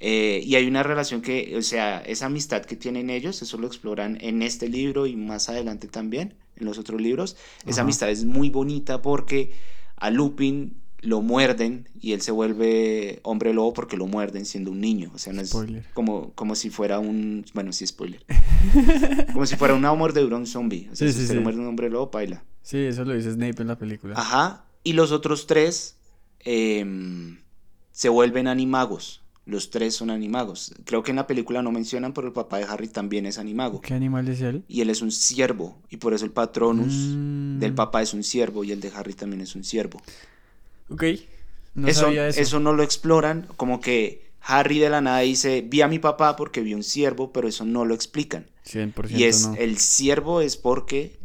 [0.00, 3.66] Eh, y hay una relación que, o sea, esa amistad que tienen ellos, eso lo
[3.66, 7.36] exploran en este libro y más adelante también, en los otros libros.
[7.64, 7.82] Esa Ajá.
[7.82, 9.52] amistad es muy bonita porque
[9.96, 14.80] a Lupin lo muerden y él se vuelve hombre lobo porque lo muerden siendo un
[14.80, 15.10] niño.
[15.14, 15.84] O sea, no es Spoiler.
[15.94, 17.44] como, como si fuera un...
[17.54, 18.24] Bueno, sí, spoiler.
[19.32, 20.88] como si fuera una mordedura a un zombie.
[20.90, 21.38] O sea, Sí, si sí, sí.
[21.40, 22.42] muerde un hombre lobo, baila.
[22.62, 24.14] Sí, eso lo dice Snape en la película.
[24.16, 24.64] Ajá.
[24.82, 25.96] Y los otros tres
[26.40, 27.38] em,
[27.92, 29.20] se vuelven animagos.
[29.46, 30.74] Los tres son animagos.
[30.86, 33.82] Creo que en la película no mencionan, pero el papá de Harry también es animago.
[33.82, 34.64] ¿Qué animal es él?
[34.68, 35.76] Y él es un ciervo.
[35.90, 37.58] Y por eso el patronus Mm.
[37.58, 40.00] del papá es un ciervo y el de Harry también es un ciervo.
[40.90, 41.04] Ok.
[41.74, 42.40] No eso, sabía eso.
[42.40, 43.48] eso no lo exploran.
[43.56, 47.32] Como que Harry de la nada dice, vi a mi papá porque vi un ciervo,
[47.32, 48.46] pero eso no lo explican.
[48.66, 49.54] 100% Y es no.
[49.56, 51.18] el ciervo es porque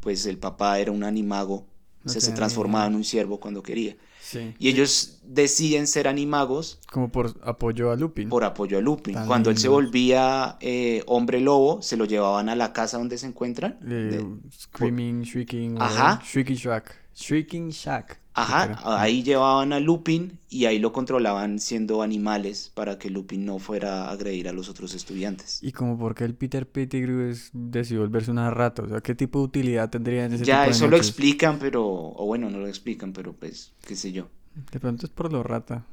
[0.00, 1.66] pues el papá era un animago.
[2.04, 3.96] No o sea, se transformaba en un ciervo cuando quería.
[4.20, 4.54] Sí.
[4.58, 8.28] Y ellos deciden ser animagos Como por apoyo a Lupin.
[8.28, 9.14] por apoyo a Lupin.
[9.14, 13.18] Tan Cuando él se volvía eh, hombre lobo, se lo llevaban a la casa donde
[13.18, 13.78] se encuentran.
[13.82, 14.26] Eh, De-
[14.58, 15.76] Screaming, Shrieking.
[15.80, 16.20] Ajá.
[16.24, 16.96] Shrieking Shack.
[17.14, 18.18] Shrieking Shack.
[18.34, 23.58] Ajá, ahí llevaban a Lupin y ahí lo controlaban siendo animales para que Lupin no
[23.58, 25.58] fuera a agredir a los otros estudiantes.
[25.62, 28.82] Y como porque el Peter Pettigrew es, decidió volverse una rata.
[28.82, 31.58] O sea, ¿qué tipo de utilidad tendría en ese Ya tipo de eso lo explican,
[31.58, 34.28] pero, o bueno, no lo explican, pero pues, qué sé yo.
[34.70, 35.84] De pronto es por lo rata.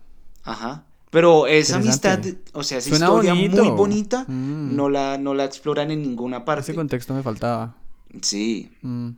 [0.44, 0.86] Ajá.
[1.12, 2.20] Pero esa amistad,
[2.54, 3.64] o sea, esa Suena historia bonito.
[3.66, 4.76] muy bonita, Mm.
[4.76, 6.62] no la, no la exploran en ninguna parte.
[6.62, 7.76] Ese contexto me faltaba.
[8.22, 9.10] Sí, Mm.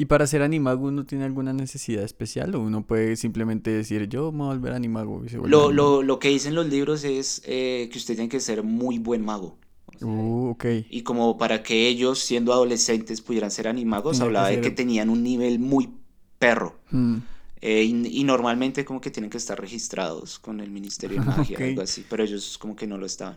[0.00, 4.32] ¿Y para ser animago uno tiene alguna necesidad especial o uno puede simplemente decir yo
[4.32, 5.96] me voy a volver animago y se vuelve Lo, animago?
[5.98, 9.22] lo, lo que dicen los libros es eh, que usted tiene que ser muy buen
[9.22, 9.58] mago.
[10.00, 10.64] Uh, ok.
[10.88, 14.70] Y como para que ellos, siendo adolescentes, pudieran ser animagos, Tenía que hablaba de que
[14.70, 15.90] tenían un nivel muy
[16.38, 16.80] perro.
[16.90, 17.16] Mm.
[17.60, 21.58] Eh, y, y normalmente como que tienen que estar registrados con el Ministerio de Magia,
[21.58, 22.06] algo así.
[22.08, 23.36] Pero ellos como que no lo estaban.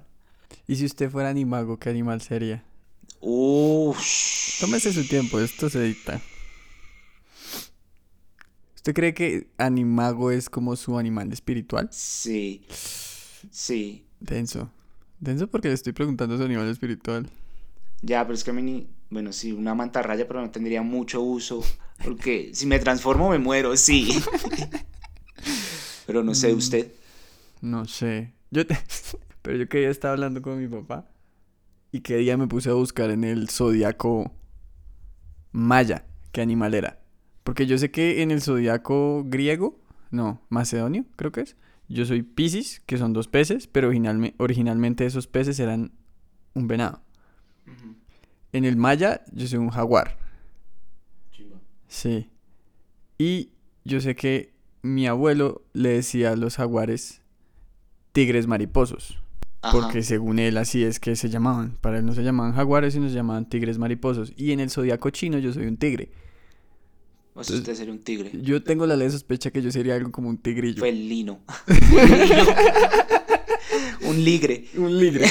[0.66, 2.64] Y si usted fuera animago, ¿qué animal sería?
[3.20, 4.00] Uff.
[4.62, 6.22] Tómese su tiempo, esto se dicta.
[8.84, 11.88] ¿Usted cree que animago es como su animal espiritual?
[11.90, 12.66] Sí.
[13.50, 14.06] Sí.
[14.20, 14.70] Denso.
[15.22, 17.30] Denso porque le estoy preguntando su animal espiritual.
[18.02, 18.90] Ya, pero es que a mí ni...
[19.10, 21.64] Bueno, sí, una mantarraya, pero no tendría mucho uso.
[22.04, 24.10] Porque si me transformo me muero, sí.
[26.06, 26.58] pero no sé, Mm.
[26.58, 26.92] usted.
[27.62, 28.34] No sé.
[28.52, 28.78] Yo te...
[29.42, 31.10] Pero yo que día estaba hablando con mi papá
[31.92, 34.32] y que día me puse a buscar en el zodiaco
[35.52, 37.03] maya qué animal era.
[37.44, 39.80] Porque yo sé que en el zodiaco griego,
[40.12, 41.56] no, macedonio, creo que es.
[41.90, 45.92] Yo soy Piscis, que son dos peces, pero originalme- originalmente esos peces eran
[46.54, 47.02] un venado.
[48.54, 50.18] En el maya, yo soy un jaguar.
[51.88, 52.30] Sí.
[53.18, 53.52] Y
[53.84, 57.22] yo sé que mi abuelo le decía a los jaguares
[58.12, 59.20] tigres mariposos.
[59.62, 59.80] Ajá.
[59.80, 61.78] Porque según él así es que se llamaban.
[61.82, 64.34] Para él no se llamaban jaguares, sino se llamaban tigres mariposos.
[64.36, 66.12] Y en el zodiaco chino yo soy un tigre.
[67.36, 68.32] O sea, usted sería un tigre.
[68.42, 70.82] Yo tengo la leve sospecha que yo sería algo como un tigrillo.
[70.82, 71.40] Felino.
[74.02, 74.66] un ligre.
[74.76, 75.26] Un ligre.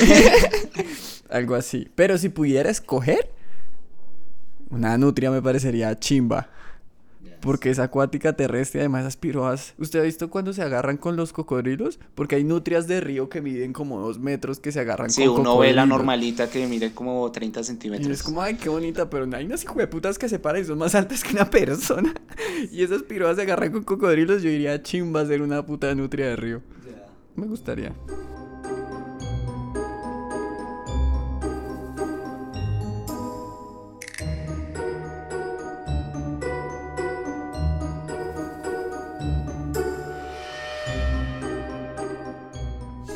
[1.30, 1.88] algo así.
[1.94, 3.30] Pero si pudiera escoger,
[4.70, 6.50] una nutria me parecería chimba.
[7.42, 9.74] Porque es acuática terrestre, además esas piroas.
[9.76, 11.98] ¿Usted ha visto cuando se agarran con los cocodrilos?
[12.14, 15.40] Porque hay nutrias de río que miden como dos metros que se agarran Sí, con
[15.40, 15.88] uno ve la cocodrilos.
[15.88, 18.08] normalita que mide como 30 Y centímetros.
[18.08, 20.94] es como, ay, qué bonita, pero hay unas hijueputas que se paran y son más
[20.94, 22.14] altas que una persona.
[22.70, 26.26] Y esas piroas se agarran con cocodrilos, yo iría chimba a ser una puta nutria
[26.28, 26.62] de río.
[27.34, 27.92] Me gustaría.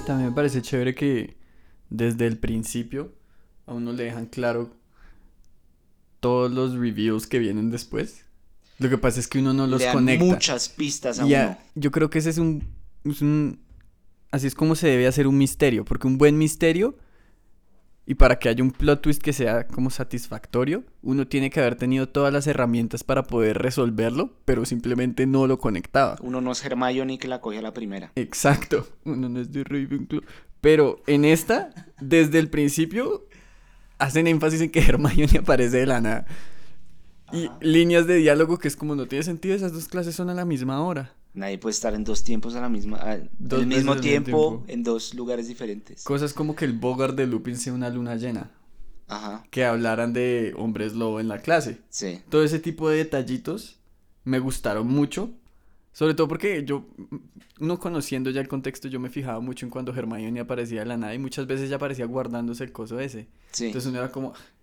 [0.07, 1.37] También me parece chévere que
[1.91, 3.13] desde el principio
[3.67, 4.71] a uno le dejan claro
[6.21, 8.25] todos los reviews que vienen después.
[8.79, 10.25] Lo que pasa es que uno no los Le dan conecta.
[10.25, 11.59] muchas pistas a Y a- uno.
[11.75, 12.65] yo creo que ese es un,
[13.05, 13.61] es un-
[14.33, 15.85] Así es como se debe hacer un misterio.
[15.85, 16.99] Porque un buen misterio.
[18.09, 21.75] Y para que haya un plot twist que sea como satisfactorio, uno tiene que haber
[21.75, 26.17] tenido todas las herramientas para poder resolverlo, pero simplemente no lo conectaba.
[26.23, 28.13] Uno no es Hermione que la coge a la primera.
[28.15, 28.87] Exacto.
[29.05, 30.23] Uno no es de Ravenclaw.
[30.61, 33.27] Pero en esta, desde el principio,
[33.99, 36.27] hacen énfasis en que Hermione aparece de la nada.
[37.33, 37.59] Y Ajá.
[37.61, 40.45] líneas de diálogo que es como no tiene sentido, esas dos clases son a la
[40.45, 41.13] misma hora.
[41.37, 44.65] Nadie puede estar en dos tiempos a la misma, al Dos mismo tiempo, tiempo.
[44.67, 46.03] en dos lugares diferentes.
[46.03, 48.51] Cosas como que el Bogart de Lupin sea una luna llena.
[49.09, 51.79] Ajá, Que hablaran de hombres lobo en la clase.
[51.91, 52.21] sí.
[52.29, 53.77] Todo ese tipo de detallitos
[54.25, 55.31] me gustaron mucho.
[55.93, 56.87] Sobre todo porque yo,
[57.59, 60.97] no conociendo ya el contexto, yo me fijaba mucho en cuando Hermione aparecía de la
[60.97, 63.29] nada y muchas veces ya aparecía guardándose el coso ese.
[63.53, 63.67] Sí.
[63.67, 64.56] Entonces uno era como, "Ah, marica, que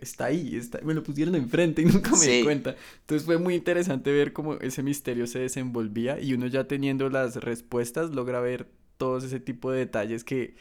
[0.00, 2.76] está ahí, está, me lo pusieron enfrente y nunca me di cuenta.
[3.00, 7.36] Entonces fue muy interesante ver cómo ese misterio se desenvolvía y uno ya teniendo las
[7.36, 10.54] respuestas logra ver todos ese tipo de detalles que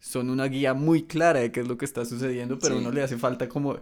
[0.00, 2.80] son una guía muy clara de qué es lo que está sucediendo, pero Sí.
[2.80, 3.78] uno le hace falta como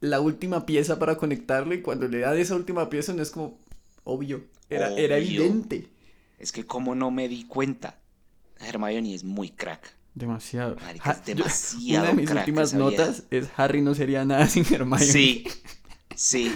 [0.00, 3.58] la última pieza para conectarlo y cuando le dan esa última pieza no es como
[4.04, 5.88] obvio, era, era evidente.
[6.38, 7.98] Es que como no me di cuenta,
[8.60, 9.96] Hermione es muy crack.
[10.16, 10.76] Demasiado.
[10.82, 14.24] Marica, es Ha- yo- demasiado una de mis crack últimas notas es Harry no sería
[14.24, 15.04] nada sin Hermione.
[15.04, 15.44] Sí,
[16.16, 16.52] sí.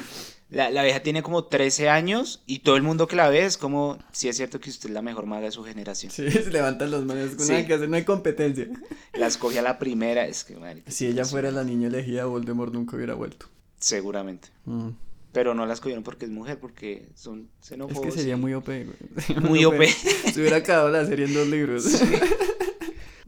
[0.48, 3.56] La, la vieja tiene como 13 años y todo el mundo que la ve es
[3.56, 6.10] como, sí es cierto que usted es la mejor maga de su generación.
[6.10, 7.64] Sí, se levantan las manos con Sí.
[7.66, 8.66] que hacer, no hay competencia.
[9.12, 12.72] La escoge a la primera, es que, marica, Si ella fuera la niña elegida, Voldemort
[12.74, 13.46] nunca hubiera vuelto.
[13.78, 14.48] Seguramente.
[14.64, 14.88] Mm.
[15.32, 18.02] Pero no la escogieron porque es mujer, porque son Es xenófobos.
[18.06, 19.40] que sería muy OP, güey.
[19.48, 19.84] Muy OP.
[20.32, 21.84] Se hubiera acabado la serie en dos libros.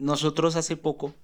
[0.03, 1.15] Nosotros hace poco,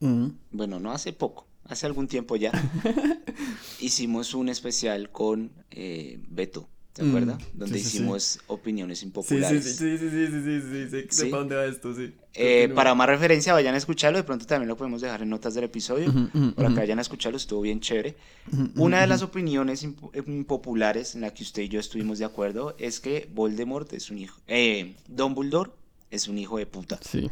[0.00, 0.28] Mm.
[0.52, 2.50] bueno, no hace poco, hace algún tiempo ya,
[3.78, 7.42] hicimos un especial con eh, Beto, ¿te Mm, acuerdas?
[7.52, 9.64] Donde sí, hicimos opiniones Sí, impopulares.
[9.64, 12.14] sí, sí, sí, sí, sí, sí, sí, dónde va esto, sí.
[12.34, 14.16] Eh, para más referencia, vayan a escucharlo.
[14.16, 16.10] De pronto también lo podemos dejar en notas del episodio.
[16.56, 18.16] Para que vayan a escucharlo, estuvo bien chévere.
[18.76, 22.74] Una de las opiniones impo- impopulares en la que usted y yo estuvimos de acuerdo
[22.78, 24.40] es que Voldemort es un hijo.
[24.46, 25.70] Eh, Dumbledore
[26.10, 26.98] es un hijo de puta.
[27.02, 27.30] Sí,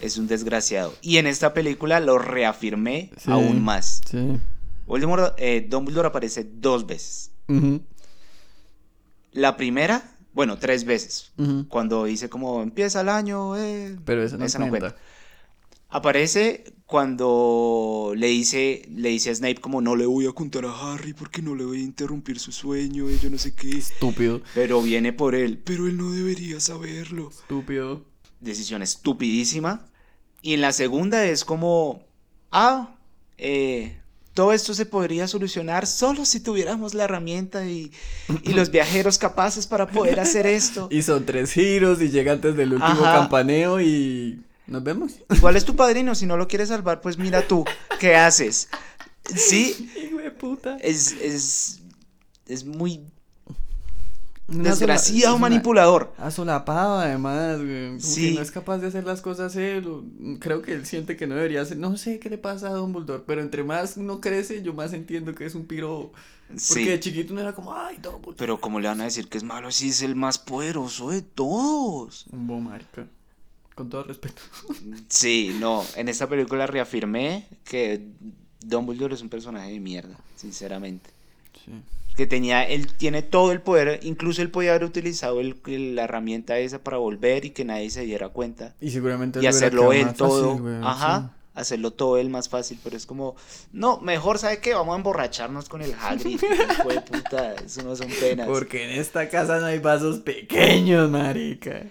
[0.00, 0.94] Es un desgraciado.
[1.02, 3.30] Y en esta película lo reafirmé Sí.
[3.30, 4.00] aún más.
[4.10, 4.38] sí.
[4.86, 7.30] Voldemort, eh, Dumbledore aparece dos veces.
[9.32, 11.32] La primera, bueno, tres veces.
[11.68, 14.96] Cuando dice como empieza el año, eh, Pero no Esa no cuenta.
[15.88, 20.92] Aparece cuando le dice, le dice a Snape como no le voy a contar a
[20.92, 23.70] Harry porque no le voy a interrumpir su sueño y yo no sé qué.
[23.78, 25.58] Estúpido, Pero viene por él.
[25.58, 27.30] Pero él no debería saberlo.
[27.30, 28.04] estúpido.
[28.40, 29.86] Decisión estupidísima.
[30.42, 32.02] Y en la segunda es como,
[32.50, 32.94] ah,
[33.38, 33.96] eh,
[34.34, 37.92] todo esto se podría solucionar solo si tuviéramos la herramienta y,
[38.42, 40.88] y los viajeros capaces para poder hacer esto.
[40.92, 43.18] Y son tres giros y llega antes del último Ajá.
[43.20, 45.14] campaneo y nos vemos.
[45.34, 47.64] Igual es tu padrino, si no lo quieres salvar, pues mira tú,
[47.98, 48.68] ¿qué haces?
[49.34, 50.76] Sí, Hijo de puta.
[50.80, 51.80] es, es,
[52.46, 53.00] es muy
[54.50, 56.12] desgraciado es una- manipulador.
[56.18, 57.88] Asolapado además, güey.
[57.88, 58.28] Como Sí.
[58.30, 59.86] que no es capaz de hacer las cosas él.
[59.86, 60.04] o-
[60.38, 61.76] Creo que él siente que no debería hacer.
[61.78, 65.34] No sé qué le pasa a Dumbledore, pero entre más uno crece, yo más entiendo
[65.34, 66.12] que es un piro.
[66.48, 68.36] Porque Sí, de chiquito uno era como, ay, Dumbledore.
[68.36, 71.22] pero como le van a decir que es malo si es el más poderoso de
[71.22, 72.26] todos?
[72.32, 73.06] Un bo marica.
[73.76, 74.42] Con todo respeto.
[75.08, 78.04] Sí, no, en esta película reafirmé que
[78.64, 81.10] Dumbledore es un personaje de mierda, sinceramente.
[81.64, 81.70] Sí.
[82.20, 86.04] Que tenía, él tiene todo el poder, incluso él podía haber utilizado el- el- la
[86.04, 88.74] herramienta esa para volver y que nadie se diera cuenta.
[88.78, 90.48] Y seguramente y hacerlo él todo.
[90.50, 91.34] fácil, güey, Ajá.
[91.54, 93.36] Hacerlo todo él más fácil, pero es como,
[93.72, 97.96] no, mejor sabe que vamos a emborracharnos con el Hagrid, hijo de puta, eso no
[97.96, 98.46] son penas.
[98.46, 101.84] Porque en esta casa no hay vasos pequeños, marica.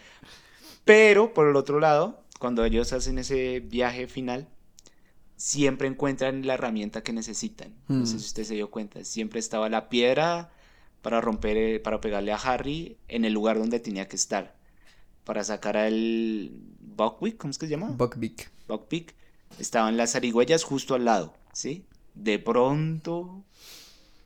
[0.85, 4.47] Pero, por el otro lado, cuando ellos hacen ese viaje final,
[5.39, 7.73] siempre encuentran la herramienta que necesitan.
[7.88, 8.19] No sé Mm.
[8.19, 10.52] si usted se dio cuenta, siempre estaba la piedra
[11.02, 14.56] para romper, eh, para pegarle a Harry en el lugar donde tenía que estar.
[15.23, 17.88] Para sacar al Buckwick, ¿cómo es que se llama?
[17.91, 18.52] Buckbeak.
[18.67, 19.15] Buckbeak,
[19.60, 21.86] estaban las zarigüeyas justo al lado, ¿sí?
[22.15, 23.43] De pronto,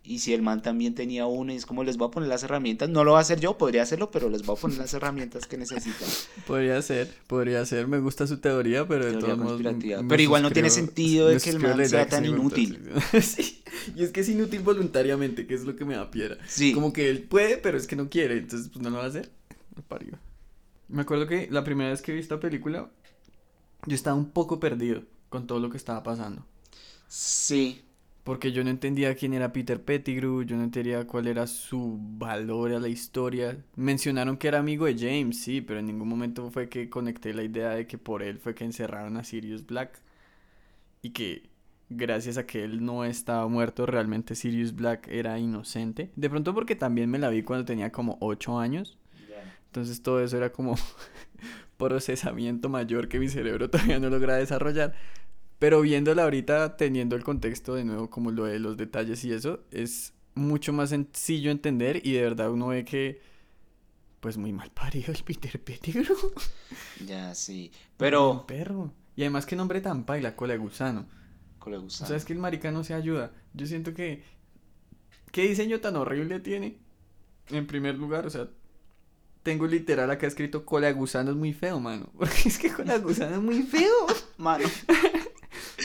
[0.06, 2.44] y si el man también tenía una, y es como les voy a poner las
[2.44, 4.94] herramientas, no lo voy a hacer yo, podría hacerlo, pero les voy a poner las
[4.94, 6.10] herramientas que necesitan.
[6.48, 7.88] Podría ser, podría ser.
[7.88, 9.62] Me gusta su teoría, pero de todos modos.
[9.62, 12.80] Pero igual no tiene sentido de que el man sea tan inútil.
[13.22, 13.64] Sí,
[13.96, 16.38] Y es que es inútil voluntariamente, que es lo que me da piedra.
[16.48, 16.74] Sí.
[16.74, 19.08] Como que él puede, pero es que no quiere, entonces pues no lo va a
[19.08, 19.32] hacer.
[19.76, 20.18] Me parió.
[20.90, 22.92] Me acuerdo que la primera vez que vi esta película,
[23.86, 26.46] yo estaba un poco perdido con todo lo que estaba pasando.
[27.08, 27.84] Sí.
[28.24, 32.72] Porque yo no entendía quién era Peter Pettigrew, yo no entendía cuál era su valor
[32.72, 33.58] a la historia.
[33.76, 37.44] Mencionaron que era amigo de James, sí, pero en ningún momento fue que conecté la
[37.44, 40.02] idea de que por él fue que encerraron a Sirius Black.
[41.02, 41.50] Y que
[41.90, 46.12] gracias a que él no estaba muerto, realmente Sirius Black era inocente.
[46.16, 48.98] De pronto porque también me la vi cuando tenía como 8 años.
[49.66, 50.76] Entonces todo eso era como
[51.78, 54.94] procesamiento mayor que mi cerebro todavía no logra desarrollar.
[55.64, 59.62] Pero viéndola ahorita, teniendo el contexto de nuevo, como lo de los detalles y eso,
[59.72, 63.22] es mucho más sencillo entender y de verdad uno ve que,
[64.20, 66.18] pues muy mal parido el Peter Pettigrew.
[67.08, 67.72] Ya, sí.
[67.96, 68.46] Pero...
[68.46, 68.92] perro.
[69.16, 71.06] Y además, qué nombre tan paila, cola de gusano.
[71.60, 72.08] Cola de gusano.
[72.08, 73.32] O sea, es que el marica no se ayuda.
[73.54, 74.22] Yo siento que...
[75.32, 76.78] ¿Qué diseño tan horrible tiene?
[77.52, 78.50] En primer lugar, o sea,
[79.44, 82.10] tengo literal acá escrito cola de gusano es muy feo, mano.
[82.18, 84.08] Porque es que cola de gusano es muy feo.
[84.38, 84.66] Mano.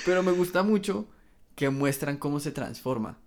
[0.09, 1.07] Pero me gusta mucho
[1.55, 3.19] que muestran cómo se transforma.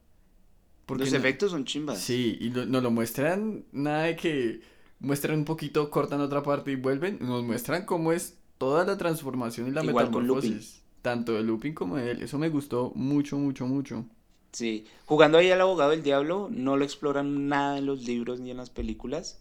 [0.88, 2.00] Porque Los efectos son chimbas.
[2.00, 4.62] Sí, y no, lo muestran nada de que
[5.00, 7.20] muestran un poquito, cortan otra parte y vuelven.
[7.22, 10.82] Nos muestran cómo es toda la transformación y la Igual metamorfosis.
[11.04, 12.24] Tanto de Lupin como de él.
[12.24, 14.04] Eso me gustó mucho, mucho, mucho.
[14.52, 14.86] Sí.
[15.06, 18.58] Jugando ahí al abogado del diablo, no lo exploran nada en los libros ni en
[18.58, 19.40] las películas.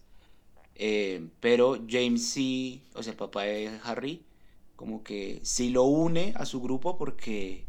[0.75, 4.21] Eh, pero James sí, o sea, el papá de Harry,
[4.81, 7.67] como que sí lo une a su grupo porque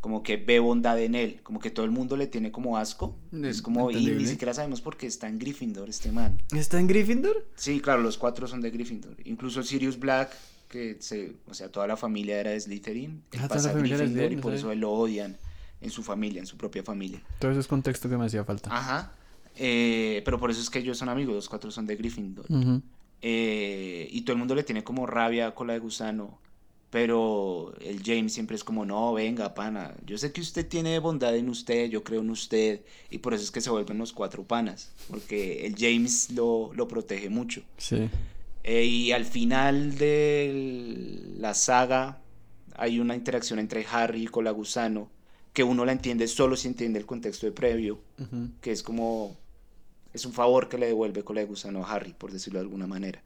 [0.00, 3.16] como que ve bondad en él, como que todo el mundo le tiene como asco.
[3.42, 6.40] Es como, y ni siquiera sabemos por qué está en Gryffindor este man.
[6.54, 7.44] ¿Está en Gryffindor?
[7.56, 9.16] Sí, claro, los cuatro son de Gryffindor.
[9.24, 10.30] Incluso Sirius Black,
[10.68, 14.30] que se, o sea, toda la familia era de Slytherin, él ah, pasa a Gryffindor
[14.30, 15.36] y por eso él lo odian
[15.80, 17.20] en su familia, en su propia familia.
[17.40, 18.70] Todo eso es contexto que me hacía falta.
[18.72, 19.12] Ajá.
[19.56, 22.46] Eh, pero por eso es que ellos son amigos, los cuatro son de Gryffindor.
[23.22, 26.43] Eh, y todo el mundo le tiene como rabia a cola de gusano
[26.94, 31.34] pero el James siempre es como, no, venga, pana, yo sé que usted tiene bondad
[31.34, 34.44] en usted, yo creo en usted, y por eso es que se vuelven los cuatro
[34.44, 37.62] panas, porque el James lo, lo protege mucho.
[37.78, 38.08] Sí.
[38.62, 42.20] Eh, y al final de la saga
[42.76, 45.10] hay una interacción entre Harry y Colagusano,
[45.52, 47.98] que uno la entiende solo si entiende el contexto de previo,
[48.60, 49.36] que es como,
[50.12, 53.20] es un favor que le devuelve Colagusano a Harry, por decirlo de alguna manera.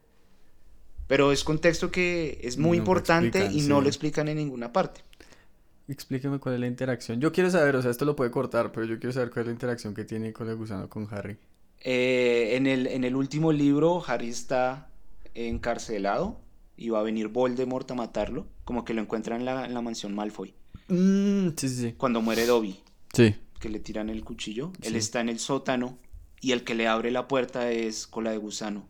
[1.08, 5.00] Pero es contexto que es muy importante y no lo explican en ninguna parte.
[5.88, 7.18] Explíqueme cuál es la interacción.
[7.18, 9.46] Yo quiero saber, o sea, esto lo puede cortar, pero yo quiero saber cuál es
[9.46, 11.38] la interacción que tiene con el gusano con Harry.
[11.80, 14.90] Eh, en, el, en el último libro, Harry está
[15.34, 16.38] encarcelado
[16.76, 19.80] y va a venir Voldemort a matarlo, como que lo encuentran en la, en la
[19.80, 20.52] mansión Malfoy.
[20.88, 21.94] Mm, sí, sí, sí.
[21.96, 22.78] Cuando muere Dobby.
[23.14, 23.34] Sí.
[23.58, 24.72] Que le tiran el cuchillo.
[24.82, 25.98] Él está en el sótano
[26.40, 28.86] y el que le abre la puerta es cola de gusano.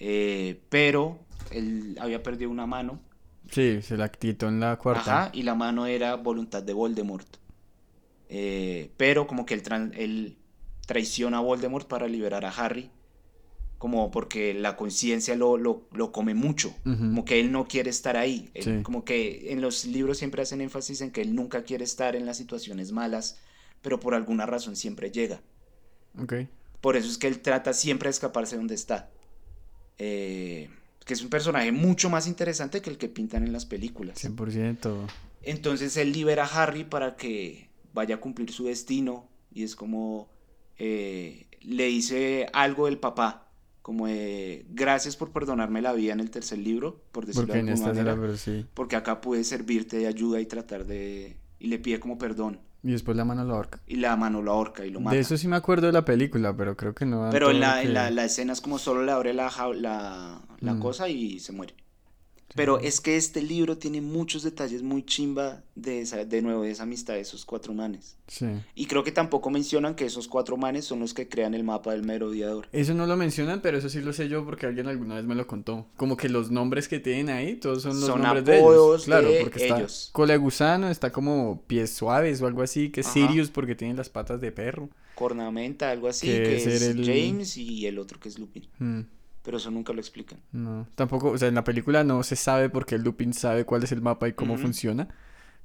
[0.00, 1.18] Eh, pero
[1.50, 2.98] él había perdido una mano.
[3.50, 5.24] Sí, se la quitó en la cuarta.
[5.24, 7.26] Ajá, y la mano era voluntad de Voldemort.
[8.28, 10.38] Eh, pero como que él,
[10.86, 12.90] traiciona a Voldemort para liberar a Harry.
[13.78, 16.74] Como porque la conciencia lo, lo, come mucho.
[16.84, 18.50] Como que él no quiere estar ahí.
[18.82, 22.26] Como que en los libros siempre hacen énfasis en que él nunca quiere estar en
[22.26, 23.38] las situaciones malas.
[23.80, 25.40] Pero por alguna razón siempre llega.
[26.22, 26.48] Okay.
[26.82, 29.08] Por eso es que él trata siempre de escaparse de donde está.
[30.02, 30.70] Eh,
[31.04, 34.16] que es un personaje mucho más interesante que el que pintan en las películas.
[34.24, 35.06] 100%.
[35.42, 40.30] Entonces él libera a Harry para que vaya a cumplir su destino y es como
[40.78, 43.48] eh, le dice algo del papá,
[43.82, 44.06] como
[44.70, 48.16] gracias por perdonarme la vida en el tercer libro, por decirlo de alguna manera,
[48.72, 51.36] porque acá pude servirte de ayuda y tratar de...
[51.58, 52.60] y le pide como perdón.
[52.82, 53.80] Y después la mano la ahorca.
[53.86, 55.14] Y la mano la ahorca y lo mata.
[55.14, 57.28] De eso sí me acuerdo de la película, pero creo que no.
[57.30, 60.80] Pero en la, la, escena es como solo le abre la, la, la mm.
[60.80, 61.74] cosa y se muere.
[62.54, 66.70] Pero es que este libro tiene muchos detalles muy chimba de, esa, de nuevo, de
[66.70, 68.16] esa amistad de esos cuatro manes.
[68.26, 68.46] Sí.
[68.74, 71.92] Y creo que tampoco mencionan que esos cuatro manes son los que crean el mapa
[71.92, 72.68] del merodeador.
[72.72, 75.34] Eso no lo mencionan, pero eso sí lo sé yo porque alguien alguna vez me
[75.34, 75.86] lo contó.
[75.96, 79.04] Como que los nombres que tienen ahí, todos son los nombres de ellos.
[79.04, 83.50] Claro, porque está Cola Gusano, está como Pies Suaves o algo así, que es Sirius
[83.50, 84.88] porque tiene las patas de perro.
[85.14, 88.66] Cornamenta, algo así, que, es, James y el otro que es Lupin.
[88.78, 89.00] Mm
[89.42, 90.40] pero eso nunca lo explican.
[90.52, 93.82] No, tampoco, o sea, en la película no se sabe porque el Lupin sabe cuál
[93.84, 95.08] es el mapa y cómo funciona,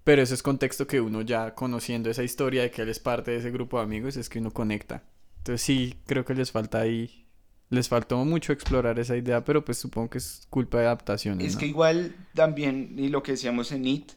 [0.04, 3.32] pero ese es contexto que uno ya conociendo esa historia de que él es parte
[3.32, 5.04] de ese grupo de amigos es que uno conecta.
[5.40, 7.26] Entonces sí, creo que les falta ahí,
[7.70, 11.42] les faltó mucho explorar esa idea, pero pues supongo que es culpa de adaptación.
[11.42, 14.14] Es que igual también, y lo que decíamos en IT,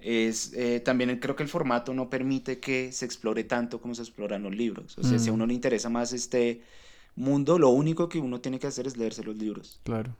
[0.00, 4.02] es eh, también creo que el formato no permite que se explore tanto como se
[4.02, 4.96] exploran los libros.
[4.98, 5.34] O sea, si a mm.
[5.34, 6.62] uno le interesa más este
[7.18, 9.80] mundo, lo único que uno tiene que hacer es leerse los libros.
[9.84, 10.14] Claro.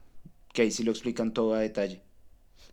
[0.53, 2.01] Que ahí sí lo explican todo a detalle.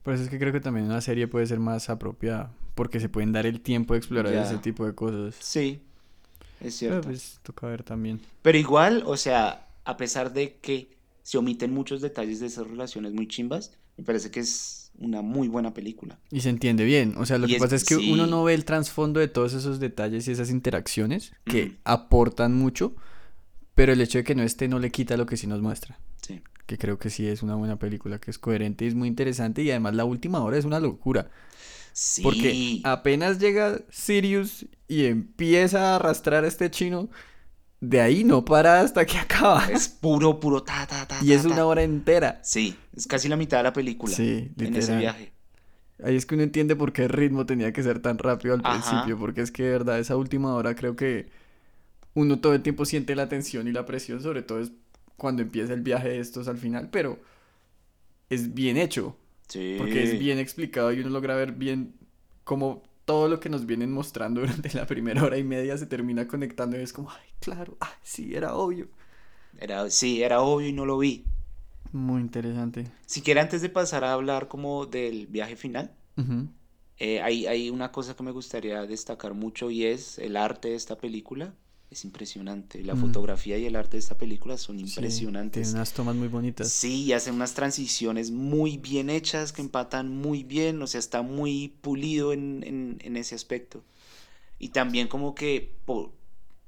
[0.03, 3.09] Por eso es que creo que también una serie puede ser más apropiada, porque se
[3.09, 4.45] pueden dar el tiempo de explorar Ya.
[4.45, 5.35] ese tipo de cosas.
[5.41, 5.81] Sí,
[6.61, 7.01] es Pero cierto.
[7.09, 8.21] pues toca ver también.
[8.43, 13.13] Pero igual, o sea, a pesar de que se omiten muchos detalles de esas relaciones
[13.13, 16.19] muy chimbas, me parece que es una muy buena película.
[16.31, 17.15] Y se entiende bien.
[17.19, 18.13] O sea, lo Y que es- pasa es que sí.
[18.13, 22.95] uno no ve el trasfondo de todos esos detalles y esas interacciones que aportan mucho,
[23.77, 26.01] pero el hecho de que no esté no le quita lo que sí nos muestra.
[26.23, 26.43] Sí.
[26.67, 29.63] Que creo que sí es una buena película, que es coherente y es muy interesante.
[29.63, 31.31] Y además la última hora es una locura.
[31.93, 32.23] Sí.
[32.23, 37.09] Porque apenas llega Sirius y empieza a arrastrar a este chino,
[37.81, 39.67] de ahí no para hasta que acaba.
[39.71, 41.19] Es puro, puro ta, ta, ta.
[41.23, 41.49] Y es ta.
[41.49, 42.41] una hora entera.
[42.43, 44.13] Sí, es casi la mitad de la película.
[44.15, 44.99] Sí, En ese literal.
[44.99, 45.33] viaje.
[46.03, 48.61] Ahí es que uno entiende por qué el ritmo tenía que ser tan rápido al
[48.65, 48.81] Ajá.
[48.81, 51.31] principio, porque es que de verdad esa última hora creo que
[52.17, 54.73] uno todo el tiempo siente la tensión y la presión, sobre todo es
[55.17, 57.21] cuando empieza el viaje de estos al final, pero
[58.31, 59.17] es bien hecho,
[59.49, 59.75] Sí.
[59.79, 61.95] porque es bien explicado y uno logra ver bien
[62.45, 66.27] cómo todo lo que nos vienen mostrando durante la primera hora y media se termina
[66.29, 68.89] conectando y es como, ay, claro, ay, sí, era obvio.
[69.59, 71.25] Era, sí, era obvio y no lo vi.
[71.93, 72.87] Muy interesante.
[73.07, 76.49] Si quiere, antes de pasar a hablar como del viaje final, Ujú.
[76.99, 80.75] eh, hay, hay una cosa que me gustaría destacar mucho y es el arte de
[80.77, 81.55] esta película.
[81.91, 82.83] Es impresionante.
[82.83, 83.01] La Mm.
[83.01, 85.69] fotografía y el arte de esta película son Sí, impresionantes.
[85.69, 86.69] tiene unas tomas muy bonitas.
[86.73, 91.23] Sí, y hacen unas transiciones muy bien hechas que empatan muy bien, o sea, está
[91.23, 93.85] muy pulido en, en- en ese aspecto.
[94.59, 96.13] Y también como que por,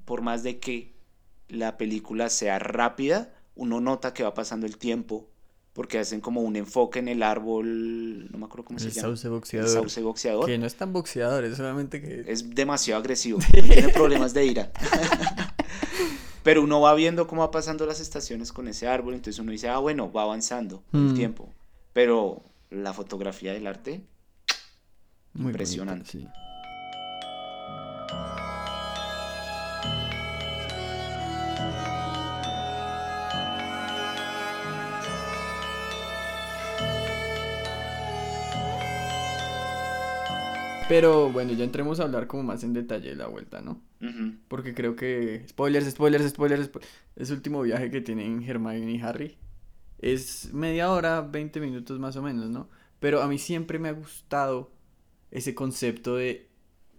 [0.05, 0.95] por más de que
[1.49, 5.29] la película sea rápida, uno nota que va pasando el tiempo,
[5.79, 9.07] porque hacen como un enfoque en el árbol, no me acuerdo cómo se El llama.
[9.11, 9.69] sauce El boxeador.
[9.71, 10.47] sauce boxeador.
[10.47, 12.25] Que no es tan boxeador, es solamente que...
[12.27, 14.73] Es demasiado agresivo, tiene problemas de ira.
[16.43, 19.69] Pero uno va viendo cómo va pasando las estaciones con ese árbol, entonces uno dice,
[19.69, 21.15] ah, bueno, va avanzando el Mm.
[21.15, 21.55] tiempo.
[21.93, 24.03] Pero la fotografía del arte,
[25.35, 26.11] Muy Impresionante.
[26.11, 26.27] sí.
[40.89, 43.81] Pero bueno, ya entremos a hablar como más en detalle de la vuelta, ¿no?
[44.49, 45.45] Porque creo que.
[45.49, 46.73] Spoilers, spoilers, spoilers.
[46.73, 46.81] spo-
[47.17, 49.37] Ese último viaje que tienen Hermione y Harry
[50.01, 52.69] es media hora, 20 minutos más o menos, ¿no?
[53.01, 54.71] Pero a mí siempre me ha gustado
[55.31, 56.49] ese concepto de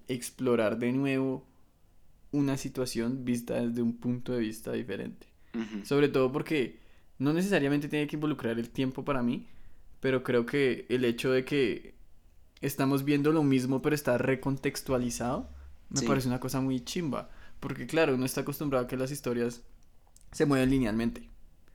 [0.08, 1.48] explorar de nuevo
[2.32, 5.28] una situación vista desde un punto de vista diferente.
[5.84, 6.80] Sobre todo porque
[7.18, 9.48] no necesariamente tiene que involucrar el tiempo para mí,
[10.00, 11.96] pero creo que el hecho de que
[12.62, 15.50] estamos viendo lo mismo pero está recontextualizado
[15.90, 16.06] me Sí.
[16.06, 17.30] parece una cosa muy chimba.
[17.60, 19.64] Porque claro, uno está acostumbrado a que las historias
[20.32, 21.28] se mueven linealmente.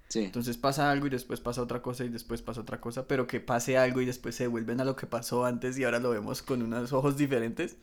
[0.08, 3.26] Sí, Entonces pasa algo y después pasa otra cosa y después pasa otra cosa, pero
[3.26, 6.10] que pase algo y después se vuelven a lo que pasó antes y ahora lo
[6.10, 7.76] vemos con unos ojos diferentes.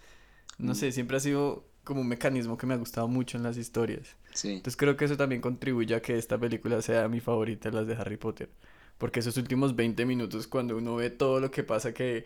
[0.58, 0.76] No Mm.
[0.76, 4.16] sé, siempre ha sido como un mecanismo que me ha gustado mucho en las historias.
[4.34, 4.50] sí.
[4.54, 7.88] Entonces creo que eso también contribuye a que esta película sea mi favorita de las
[7.88, 8.50] de Harry Potter.
[8.98, 12.24] Porque esos últimos 20 minutos cuando uno ve todo lo que pasa que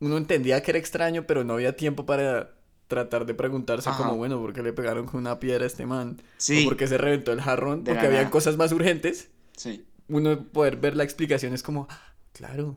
[0.00, 2.54] uno entendía que era extraño, pero no había tiempo para
[2.88, 3.98] tratar de preguntarse Ajá.
[4.04, 6.20] como, bueno, ¿por qué le pegaron con una piedra a este man?
[6.36, 9.30] Sí, O por qué se reventó el jarrón, De porque habían cosas más urgentes.
[9.56, 9.84] sí.
[10.08, 12.76] Uno poder ver la explicación es como, "Ah, claro,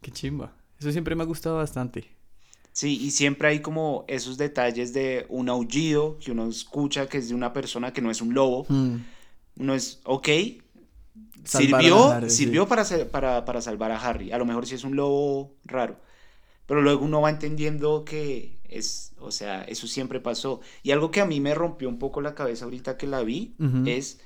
[0.00, 0.52] qué chimba.
[0.80, 2.10] Eso siempre me ha gustado bastante.
[2.72, 7.28] Sí, y siempre hay como esos detalles de un aullido que uno escucha que es
[7.28, 8.66] de una persona que no es un lobo.
[8.68, 8.96] Mm,
[9.60, 10.28] Uno es, ok,
[11.44, 12.36] Salvar sirvió, Harry, sí.
[12.36, 14.32] sirvió para, para, para salvar a Harry.
[14.32, 15.96] A lo mejor sí es un lobo raro.
[16.66, 20.60] Pero luego uno va entendiendo que es, o sea, eso siempre pasó.
[20.82, 23.54] Y algo que a mí me rompió un poco la cabeza ahorita que la vi
[23.86, 24.20] es,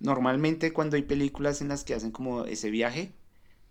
[0.00, 3.12] normalmente cuando hay películas en las que hacen como ese viaje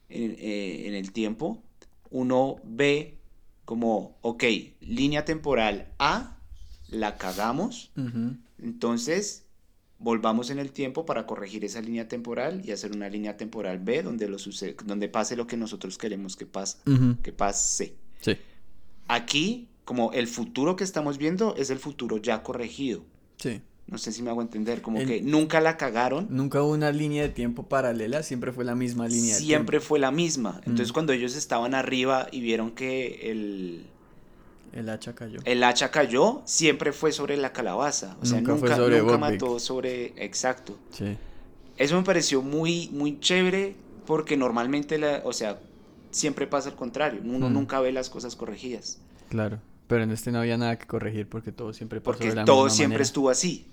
[0.09, 1.63] en, eh, en el tiempo,
[2.09, 3.17] uno ve
[3.65, 4.43] como, ok,
[4.79, 6.37] línea temporal A,
[6.89, 7.91] la cagamos,
[8.59, 9.45] entonces,
[9.99, 14.03] volvamos en el tiempo para corregir esa línea temporal y hacer una línea temporal B
[14.03, 16.77] donde, lo sucede, donde pase lo que nosotros queremos que pase.
[17.21, 17.95] Que pase.
[18.21, 18.37] Sí,
[19.07, 23.03] Aquí, como el futuro que estamos viendo es el futuro ya corregido.
[23.37, 23.61] sí.
[23.89, 26.91] No sé si me hago entender, como El- que nunca la cagaron, Nunca hubo una
[26.91, 30.55] línea de tiempo paralela, siempre fue la misma línea de siempre fue la misma.
[30.65, 30.93] Entonces, Mm.
[30.93, 33.85] cuando ellos estaban arriba y vieron que el,
[34.73, 34.77] tiempo.
[34.81, 35.39] El hacha cayó.
[35.45, 38.17] el hacha cayó, siempre fue sobre la calabaza.
[38.21, 40.07] O sea, Nunca fue nunca, sobre nunca mató sobre...
[40.21, 40.77] Exacto.
[40.91, 41.15] Sí.
[41.77, 43.73] Eso me pareció muy, muy chévere
[44.05, 45.61] porque normalmente, la, o sea,
[46.11, 47.21] siempre pasa al contrario.
[47.23, 47.53] Uno Mm.
[47.53, 48.99] nunca ve las cosas corregidas.
[49.29, 49.59] Claro.
[49.87, 52.45] Pero en este no había nada que corregir porque todo siempre pasó Porque de la
[52.45, 53.03] todo misma siempre manera.
[53.03, 53.65] estuvo así.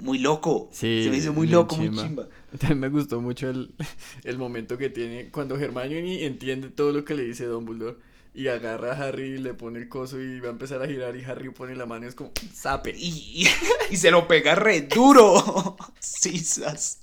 [0.00, 0.68] muy loco.
[0.72, 2.02] Sí, Se me hizo muy loco, muy chimba.
[2.02, 2.28] chimba.
[2.58, 3.72] También me gustó mucho el,
[4.24, 7.96] el momento que tiene cuando Hermione entiende todo lo que le dice Dumbledore
[8.34, 11.14] y agarra a Harry y le pone el coso y va a empezar a girar
[11.16, 12.94] y Harry pone la mano y es como zape.
[12.96, 13.46] Y,
[13.90, 15.76] y- se lo pega re duro.
[16.00, 17.00] Sisas.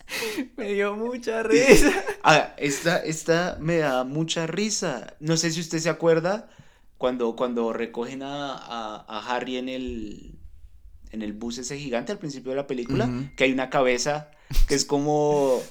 [0.57, 2.03] Me dio mucha risa.
[2.23, 5.15] Ah, esta, esta me da mucha risa.
[5.19, 6.49] No sé si usted se acuerda
[6.97, 10.39] cuando, cuando recogen a, a- a Harry en el,
[11.11, 14.32] en el bus ese gigante al principio de la película, que hay una cabeza
[14.67, 15.61] que es como,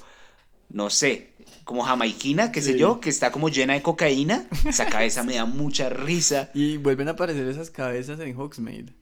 [0.69, 1.28] no sé,
[1.63, 2.79] como jamaiquina, qué sé Sí.
[2.79, 4.47] yo, que está como llena de cocaína.
[4.67, 6.49] Esa cabeza me da mucha risa.
[6.53, 8.93] Y vuelven a aparecer esas cabezas en Hogsmeade.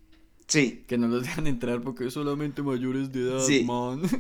[0.47, 0.83] Sí.
[0.87, 3.63] Que no los dejan entrar porque es solamente mayores de edad, Sí.
[3.65, 4.01] man.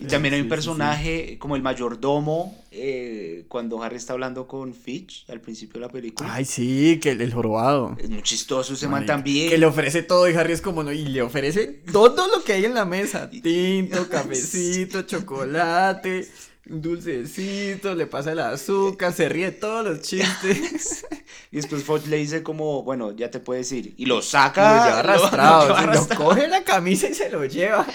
[0.00, 5.24] Y también hay un personaje como el mayordomo, eh, cuando Harry está hablando con Fitch
[5.30, 6.34] al principio de la película.
[6.34, 7.94] Ay, sí, que el, el jorobado.
[8.00, 9.48] Es muy chistoso ese man también.
[9.48, 12.54] Que le ofrece todo y Harry es como, no, y le ofrece todo lo que
[12.54, 13.30] hay en la mesa.
[13.30, 16.26] Tinto, cafecito, chocolate,
[16.64, 21.04] dulcecito, le pasa el azúcar, se ríe todos los chistes.
[21.50, 23.94] Y después Foch le dice como, bueno, ya te puedes ir.
[23.98, 24.62] Y lo lo saca.
[24.86, 26.24] lleva arrastrado, lo sí, lleva lo arrastrado.
[26.24, 27.86] coge la camisa y se lo lleva.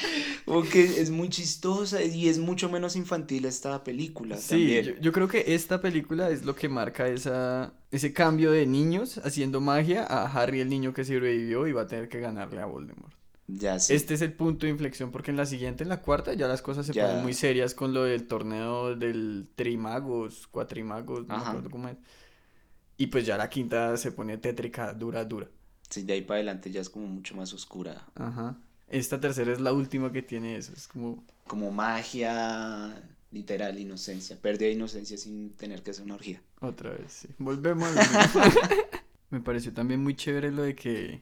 [0.45, 4.85] Como que es muy chistosa y es mucho menos infantil esta película Sí, también.
[4.85, 9.17] yo, yo creo que esta película es lo que marca esa, ese cambio de niños
[9.23, 12.65] haciendo magia a Harry el niño que sobrevivió y va a tener que ganarle a
[12.65, 13.13] Voldemort.
[13.47, 13.93] Ya sí.
[13.93, 16.61] Este es el punto de inflexión porque en la siguiente, en la cuarta, ya las
[16.61, 17.07] cosas se Ya.
[17.07, 21.97] ponen muy serias con lo del torneo del Trimagos, Cuatrimagos, no acuerdo cómo es.
[22.97, 25.47] Y pues ya la quinta se pone tétrica, dura, dura.
[25.89, 28.05] Sí, de ahí para adelante ya es como mucho más oscura.
[28.15, 28.57] Ajá.
[28.89, 31.23] Esta tercera es la última que tiene eso, es como...
[31.45, 34.37] Como magia, literal, inocencia.
[34.41, 36.41] Pérdida de inocencia sin tener que hacer una orgía.
[36.59, 37.29] Otra vez, sí.
[37.37, 38.41] Volvemos a lo mismo.
[39.29, 41.21] Me pareció también muy chévere lo de que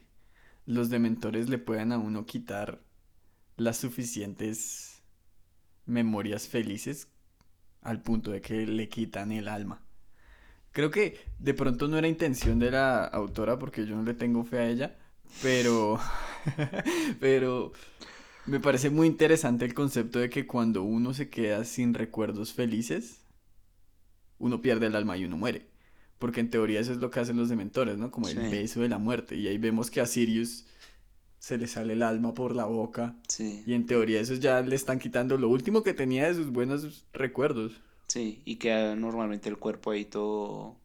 [0.66, 2.82] los dementores le puedan a uno quitar
[3.58, 5.04] las suficientes
[5.86, 7.08] memorias felices
[7.82, 9.82] al punto de que le quitan el alma.
[10.72, 14.44] Creo que de pronto no era intención de la autora porque yo no le tengo
[14.44, 14.98] fe a ella,
[15.42, 16.00] pero
[17.20, 17.72] pero
[18.46, 23.22] me parece muy interesante el concepto de que cuando uno se queda sin recuerdos felices,
[24.38, 25.68] uno pierde el alma y uno muere.
[26.20, 28.10] Porque en teoría eso es lo que hacen los dementores, ¿no?
[28.12, 29.36] Como el beso de la muerte.
[29.36, 30.66] Y ahí vemos que a Sirius
[31.40, 33.16] se le sale el alma por la boca.
[33.28, 33.64] Sí.
[33.68, 37.06] Y en teoría eso ya le están quitando lo último que tenía de sus buenos
[37.14, 37.82] recuerdos.
[38.08, 40.78] Sí, y queda normalmente el cuerpo ahí todo...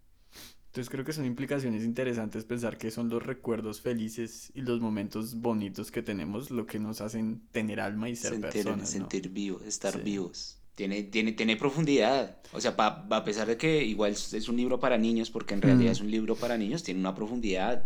[0.66, 5.35] Entonces creo que son implicaciones interesantes pensar que son los recuerdos felices y los momentos
[5.41, 8.87] bonitos que tenemos lo que nos hacen tener alma y ser sentir, personas, ¿no?
[8.87, 10.01] sentir vivo, estar Sí.
[10.01, 10.60] vivos.
[10.81, 12.39] Tiene, tiene, tiene profundidad.
[12.55, 15.61] O sea, pa- a pesar de que igual es un libro para niños, porque en
[15.61, 15.93] realidad Mm.
[15.93, 17.85] es un libro para niños, tiene una profundidad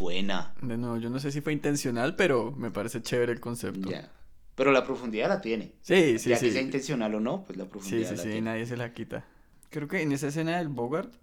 [0.00, 0.52] buena.
[0.60, 3.88] De nuevo, yo no sé si fue intencional, pero me parece chévere el concepto.
[3.88, 4.10] Ya.
[4.56, 5.74] Pero la profundidad la tiene.
[5.82, 6.46] Sí, sí, ya sí.
[6.46, 8.40] que sea intencional o no, pues la Sí, profundidad sí, la sí, tiene.
[8.42, 9.24] nadie se la quita.
[9.70, 11.14] Creo que en esa escena del Bogart,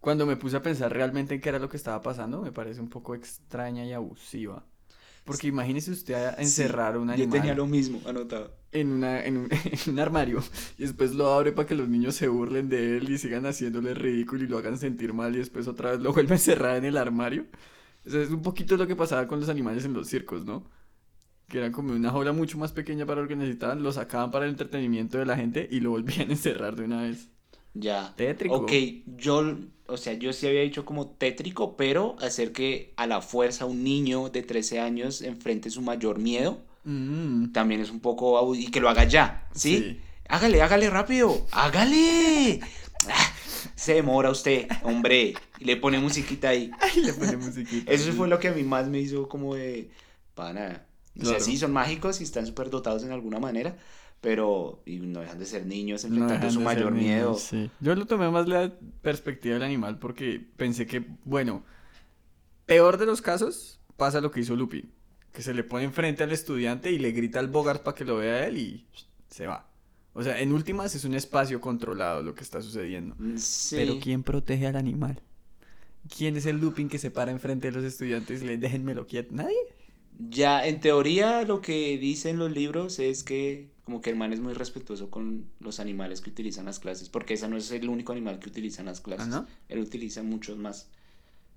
[0.00, 2.80] cuando me puse a pensar realmente en qué era lo que estaba pasando, me parece
[2.80, 4.64] un poco extraña y abusiva.
[5.26, 8.54] Porque imagínese usted a encerrar a un Yo animal tenía lo mismo anotado.
[8.72, 9.48] en, una, en, un,
[9.86, 10.42] en un armario
[10.78, 13.94] y después lo abre para que los niños se burlen de él y sigan haciéndole
[13.94, 16.86] ridículo y lo hagan sentir mal y después otra vez lo vuelve a encerrar en
[16.86, 17.46] el armario.
[18.06, 20.70] O sea, es un poquito lo que pasaba con los animales en los circos, ¿no?
[21.48, 24.46] Que eran como una jaula mucho más pequeña para lo que necesitaban, lo sacaban para
[24.46, 27.30] el entretenimiento de la gente y lo volvían a encerrar de una vez.
[27.78, 28.14] Ya.
[28.16, 28.56] Tétrico.
[28.56, 28.72] Ok,
[29.16, 29.56] yo,
[29.86, 33.84] o sea, yo sí había dicho como tétrico, pero hacer que a la fuerza un
[33.84, 38.78] niño de 13 años enfrente su mayor miedo Mm, también es un poco y que
[38.80, 39.78] lo haga ya, ¿sí?
[39.78, 40.00] Sí.
[40.28, 42.60] Hágale, hágale rápido, hágale.
[43.08, 43.32] Ah,
[43.74, 46.70] Se demora usted, hombre, y le pone musiquita ahí.
[47.02, 47.90] Le pone musiquita.
[47.90, 49.90] Eso fue lo que a mí más me hizo como de
[50.34, 50.86] pana.
[51.16, 51.44] O sea, Claro.
[51.44, 53.76] sí, son mágicos y están súper dotados en alguna manera,
[54.20, 57.34] pero y no dejan de ser niños enfrentando su mayor niños, miedo.
[57.34, 57.70] sí.
[57.80, 61.64] Yo lo tomé más la perspectiva del animal porque pensé que, bueno,
[62.66, 64.90] peor de los casos, pasa lo que hizo Lupin.
[65.32, 68.16] Que se le pone enfrente al estudiante y le grita al Bogart para que lo
[68.16, 68.86] vea a él y
[69.28, 69.68] se va.
[70.14, 73.14] O sea, en últimas es un espacio controlado lo que está sucediendo.
[73.18, 73.76] Mm, Sí.
[73.76, 75.20] Pero ¿quién protege al animal?
[76.16, 79.34] ¿Quién es el Lupin que se para enfrente de los estudiantes y le déjenmelo quieto?
[79.34, 79.56] ¿Nadie?
[80.18, 84.40] Ya, en teoría lo que dicen los libros es que como que el man es
[84.40, 88.12] muy respetuoso con los animales que utilizan las clases, porque ese no es el único
[88.12, 89.28] animal que utilizan las clases.
[89.32, 89.46] ¿Ah, no?
[89.68, 90.88] Él utiliza muchos más,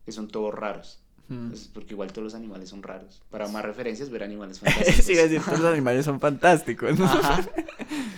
[0.05, 0.99] que son todos raros.
[1.27, 1.49] Mm.
[1.49, 3.21] Pues, porque igual todos los animales son raros.
[3.31, 5.05] Para más referencias, ver animales fantásticos.
[5.05, 6.97] sí, decir, todos los animales son fantásticos.
[6.97, 7.09] ¿no?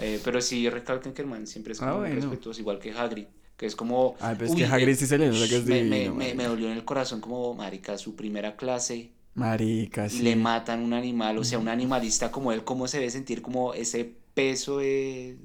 [0.03, 2.21] Eh, pero sí recalcan que el man siempre es Ah, como muy bueno.
[2.21, 4.15] respetuoso, igual que Hagrid, que es como...
[4.19, 6.15] Ay, pero es uy, que Hagrid sí se le nota que es me, me, divino,
[6.15, 6.47] me, me marica.
[6.49, 10.21] dolió en el corazón como, marica, su primera clase Marica, sí.
[10.23, 13.73] le matan un animal, o sea, un animalista como él, ¿cómo se debe sentir como
[13.73, 15.37] ese peso de...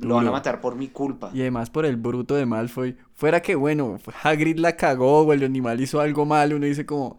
[0.00, 1.30] Lo van a matar por mi culpa.
[1.34, 2.96] Y además por el bruto de Malfoy.
[3.14, 7.16] Fuera que bueno, Hagrid la cagó o el animal hizo algo mal, uno dice como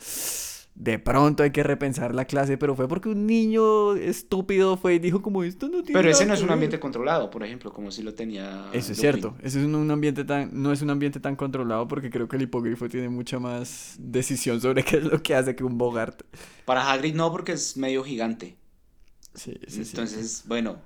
[0.76, 5.00] de pronto hay que repensar la clase, pero fue porque un niño estúpido fue y
[5.00, 6.54] dijo como esto no tiene Pero ese no es un ver".
[6.54, 10.24] ambiente controlado, por ejemplo, como si lo tenía Eso es cierto, ese es un, ambiente
[10.24, 13.96] tan, no es un ambiente tan controlado porque creo que el hipogrifo tiene mucha más
[14.00, 16.24] decisión sobre qué es lo que hace que un Bogart.
[16.66, 18.58] Para Hagrid no, porque es medio gigante.
[19.36, 19.92] Sí, sí, sí.
[19.92, 20.78] Entonces, bueno,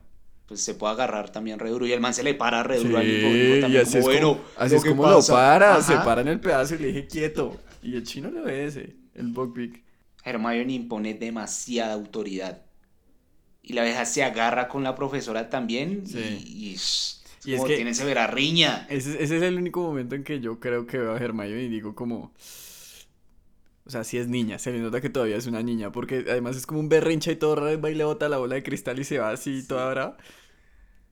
[0.47, 1.85] pues se puede agarrar también re duro.
[1.85, 3.81] Y el man se le para re duro al hipogrifo y también.
[3.83, 5.33] así como, es bueno, como, así lo es como pasa.
[5.33, 7.57] lo para, se para en el pedazo y le dije quieto.
[7.83, 9.83] Y el chino le obedece, el Buckbeak.
[10.23, 12.61] Hermione impone demasiada autoridad.
[13.63, 16.07] Y la vieja se agarra con la profesora también.
[16.07, 16.19] Sí.
[16.19, 16.69] Y, y,
[17.49, 18.85] Y es como que- tienen severa riña.
[18.89, 21.69] Ese, ese es el único momento en que yo creo que veo a Hermione y
[21.69, 22.33] digo como...
[23.85, 26.57] O sea, sí es niña, se le nota que todavía es una niña, porque además
[26.57, 28.63] es como un berrincha y todo raro, y va y le bota la bola de
[28.63, 30.17] cristal y se va así toda brava.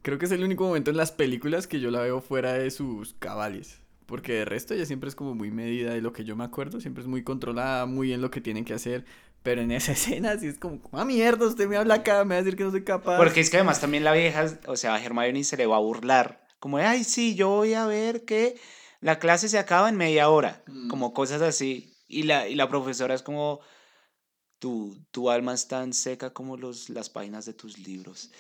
[0.02, 2.70] Creo que es el único momento en las películas que yo la veo fuera de
[2.72, 3.80] sus cabales.
[4.06, 6.80] Porque de resto ella siempre es como muy medida de lo que yo me acuerdo,
[6.80, 9.06] siempre es muy controlada, muy en lo que tienen que hacer.
[9.42, 12.40] Pero en esa escena sí es como, ah, mierda, usted me habla acá, me va
[12.40, 13.18] a decir que no soy capaz.
[13.18, 15.80] Porque es que además también la vieja, o sea, a Hermione se le va a
[15.80, 16.46] burlar.
[16.60, 18.56] Como, ay, sí, yo voy a ver que
[19.02, 20.64] la clase se acaba en media hora.
[20.68, 20.88] Mm.
[20.88, 21.94] Como cosas así.
[22.08, 23.60] Y la, y la profesora es como,
[24.66, 28.32] tu, tu alma es tan seca como los, las páginas de tus libros.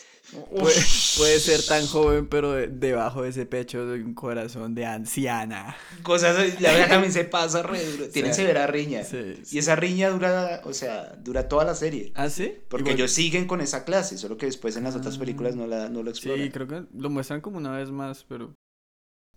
[0.49, 0.75] Puede,
[1.17, 5.75] puede ser tan joven, pero de- debajo de ese pecho de un corazón de anciana.
[6.01, 6.59] Cosas.
[6.61, 8.07] La vieja también se pasa re duro.
[8.11, 8.41] Tienen Sí.
[8.41, 9.03] severa riña.
[9.03, 9.55] Sí, sí.
[9.57, 12.11] Y esa riña dura, o sea, dura toda la serie.
[12.15, 12.53] ¿Ah, sí?
[12.69, 15.19] Porque ellos siguen con esa clase, solo que después en las otras Ah.
[15.19, 16.43] películas no, la, no lo exploran.
[16.43, 18.51] Sí, creo que lo muestran como una vez más, pero...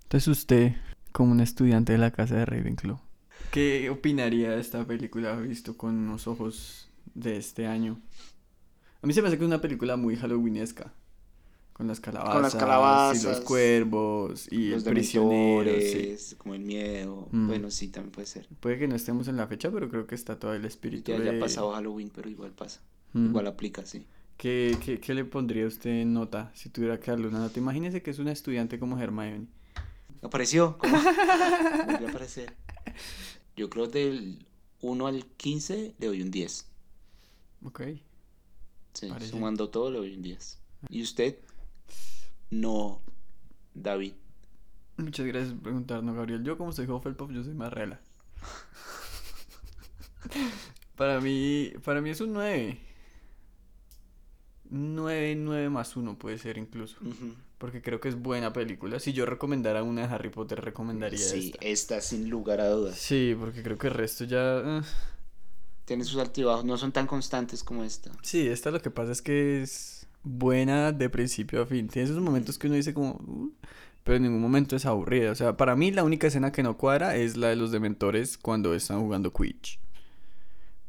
[0.05, 0.73] Entonces usted,
[1.13, 2.99] como un estudiante de la casa de Ravenclaw,
[3.51, 8.01] ¿qué opinaría de esta película visto con unos ojos de este año?
[9.03, 10.93] A mí se me hace que es una película muy halloweenesca.
[11.73, 15.71] Con las calabazas, las y calabazas, los cuervos y Los el prisionero.
[15.81, 16.35] sí.
[16.37, 17.29] como el miedo.
[17.31, 17.47] Mm.
[17.47, 18.49] Bueno, sí, también puede ser.
[18.59, 21.19] Puede que no estemos en la fecha, pero creo que está todo el espíritu Ya,
[21.19, 21.37] ya de...
[21.37, 22.81] ha pasado Halloween, pero igual pasa.
[23.13, 23.27] Mm.
[23.27, 24.05] Igual aplica, sí.
[24.37, 27.61] ¿Qué, qué, qué le pondría usted en nota si tuviera que darle una nota?
[27.61, 29.47] Imagínese que es una estudiante como Hermione.
[30.23, 30.79] ¿Apareció?
[30.79, 30.97] ¿Cómo?
[31.87, 32.55] Volvió a aparecer.
[33.59, 34.47] Yo creo del
[34.83, 36.65] 1 al 15 le doy un 10.
[37.65, 37.83] Ok.
[38.95, 39.33] Sí, Parece.
[39.33, 40.59] sumando todo le doy un 10.
[40.91, 41.41] ¿Y usted?
[42.51, 43.03] No,
[43.75, 44.13] David.
[44.97, 46.45] Muchas gracias por preguntarnos, Gabriel.
[46.45, 48.01] Yo, como soy Hufflepuff, yo soy más rela.
[50.97, 52.79] para mí, para mí es un 9.
[54.71, 56.97] 9, 9 más 1 puede ser incluso.
[57.01, 57.35] Ujú.
[57.59, 59.01] Porque creo que es buena película.
[59.01, 61.67] Si yo recomendara una de Harry Potter, recomendaría Sí, esta.
[61.67, 62.97] esta sin lugar a dudas.
[62.97, 64.59] Sí, porque creo que el resto ya...
[64.79, 64.83] eh.
[65.85, 68.13] Tiene sus altibajos, no son tan constantes como esta.
[68.23, 71.89] Sí, esta lo que pasa es que es buena de principio a fin.
[71.89, 73.13] Tiene esos momentos que uno dice como...
[73.27, 73.51] "Uh",
[74.05, 75.33] pero en ningún momento es aburrida.
[75.33, 78.39] O sea, para mí la única escena que no cuadra es la de los dementores
[78.39, 79.81] cuando están jugando Quidditch.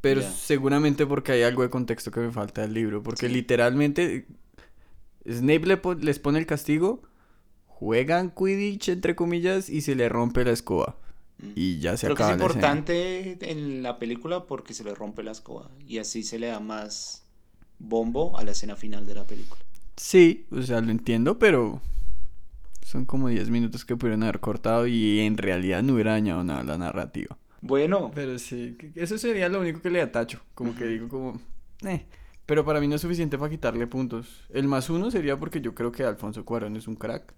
[0.01, 3.01] Pero seguramente porque hay algo de contexto que me falta del libro.
[3.03, 3.33] Porque Sí.
[3.33, 4.27] literalmente
[5.29, 7.01] Snape le po- les pone el castigo,
[7.67, 10.97] juegan Quidditch entre comillas y se le rompe la escoba.
[11.39, 11.51] Mm.
[11.55, 12.67] Y ya se Creo que es acaba la escena.
[12.67, 16.59] importante en la película porque se le rompe la escoba y así se le da
[16.59, 17.23] más
[17.79, 19.61] bombo a la escena final de la película.
[19.95, 21.81] Sí, o sea, lo entiendo, pero
[22.85, 26.63] son como 10 minutos que pudieron haber cortado y en realidad no hubiera dañado nada
[26.63, 27.37] la narrativa.
[27.61, 30.39] Bueno, Pero sí, que- que eso sería lo único que le atacho.
[30.55, 31.39] Como que digo como...
[31.85, 32.05] Eh.
[32.49, 34.25] Pero para mí no es suficiente para quitarle puntos.
[34.49, 37.35] El más uno sería porque yo creo que Alfonso Cuarón es un crack.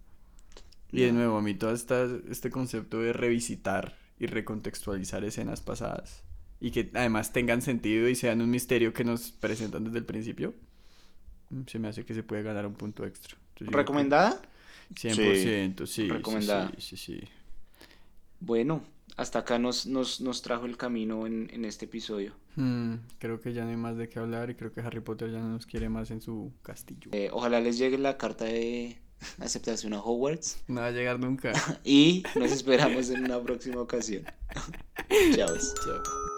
[0.90, 6.24] Y de nuevo, a mí todo esta, este concepto de revisitar y recontextualizar escenas pasadas
[6.62, 10.54] y que además tengan sentido y sean un misterio que nos presentan desde el principio,
[11.50, 13.36] mm, se me hace que se puede ganar un punto extra.
[13.50, 14.42] Entonces, ¿recomendada?
[14.96, 16.72] 100%, sí, sí, recomendada.
[16.78, 17.22] sí, sí, sí.
[18.40, 18.82] Bueno,
[19.22, 22.34] hasta acá nos, nos, nos trajo el camino en, en este episodio.
[22.56, 25.32] Mm, creo que ya no hay más de qué hablar y creo que Harry Potter
[25.32, 27.12] ya no nos quiere más en su castillo.
[27.14, 29.00] Eh, ojalá les llegue la carta de
[29.40, 31.54] aceptación a Hogwarts No va a llegar nunca.
[31.84, 34.24] y nos esperamos en una próxima ocasión.
[35.36, 35.56] Chao.
[35.56, 36.31] Chao.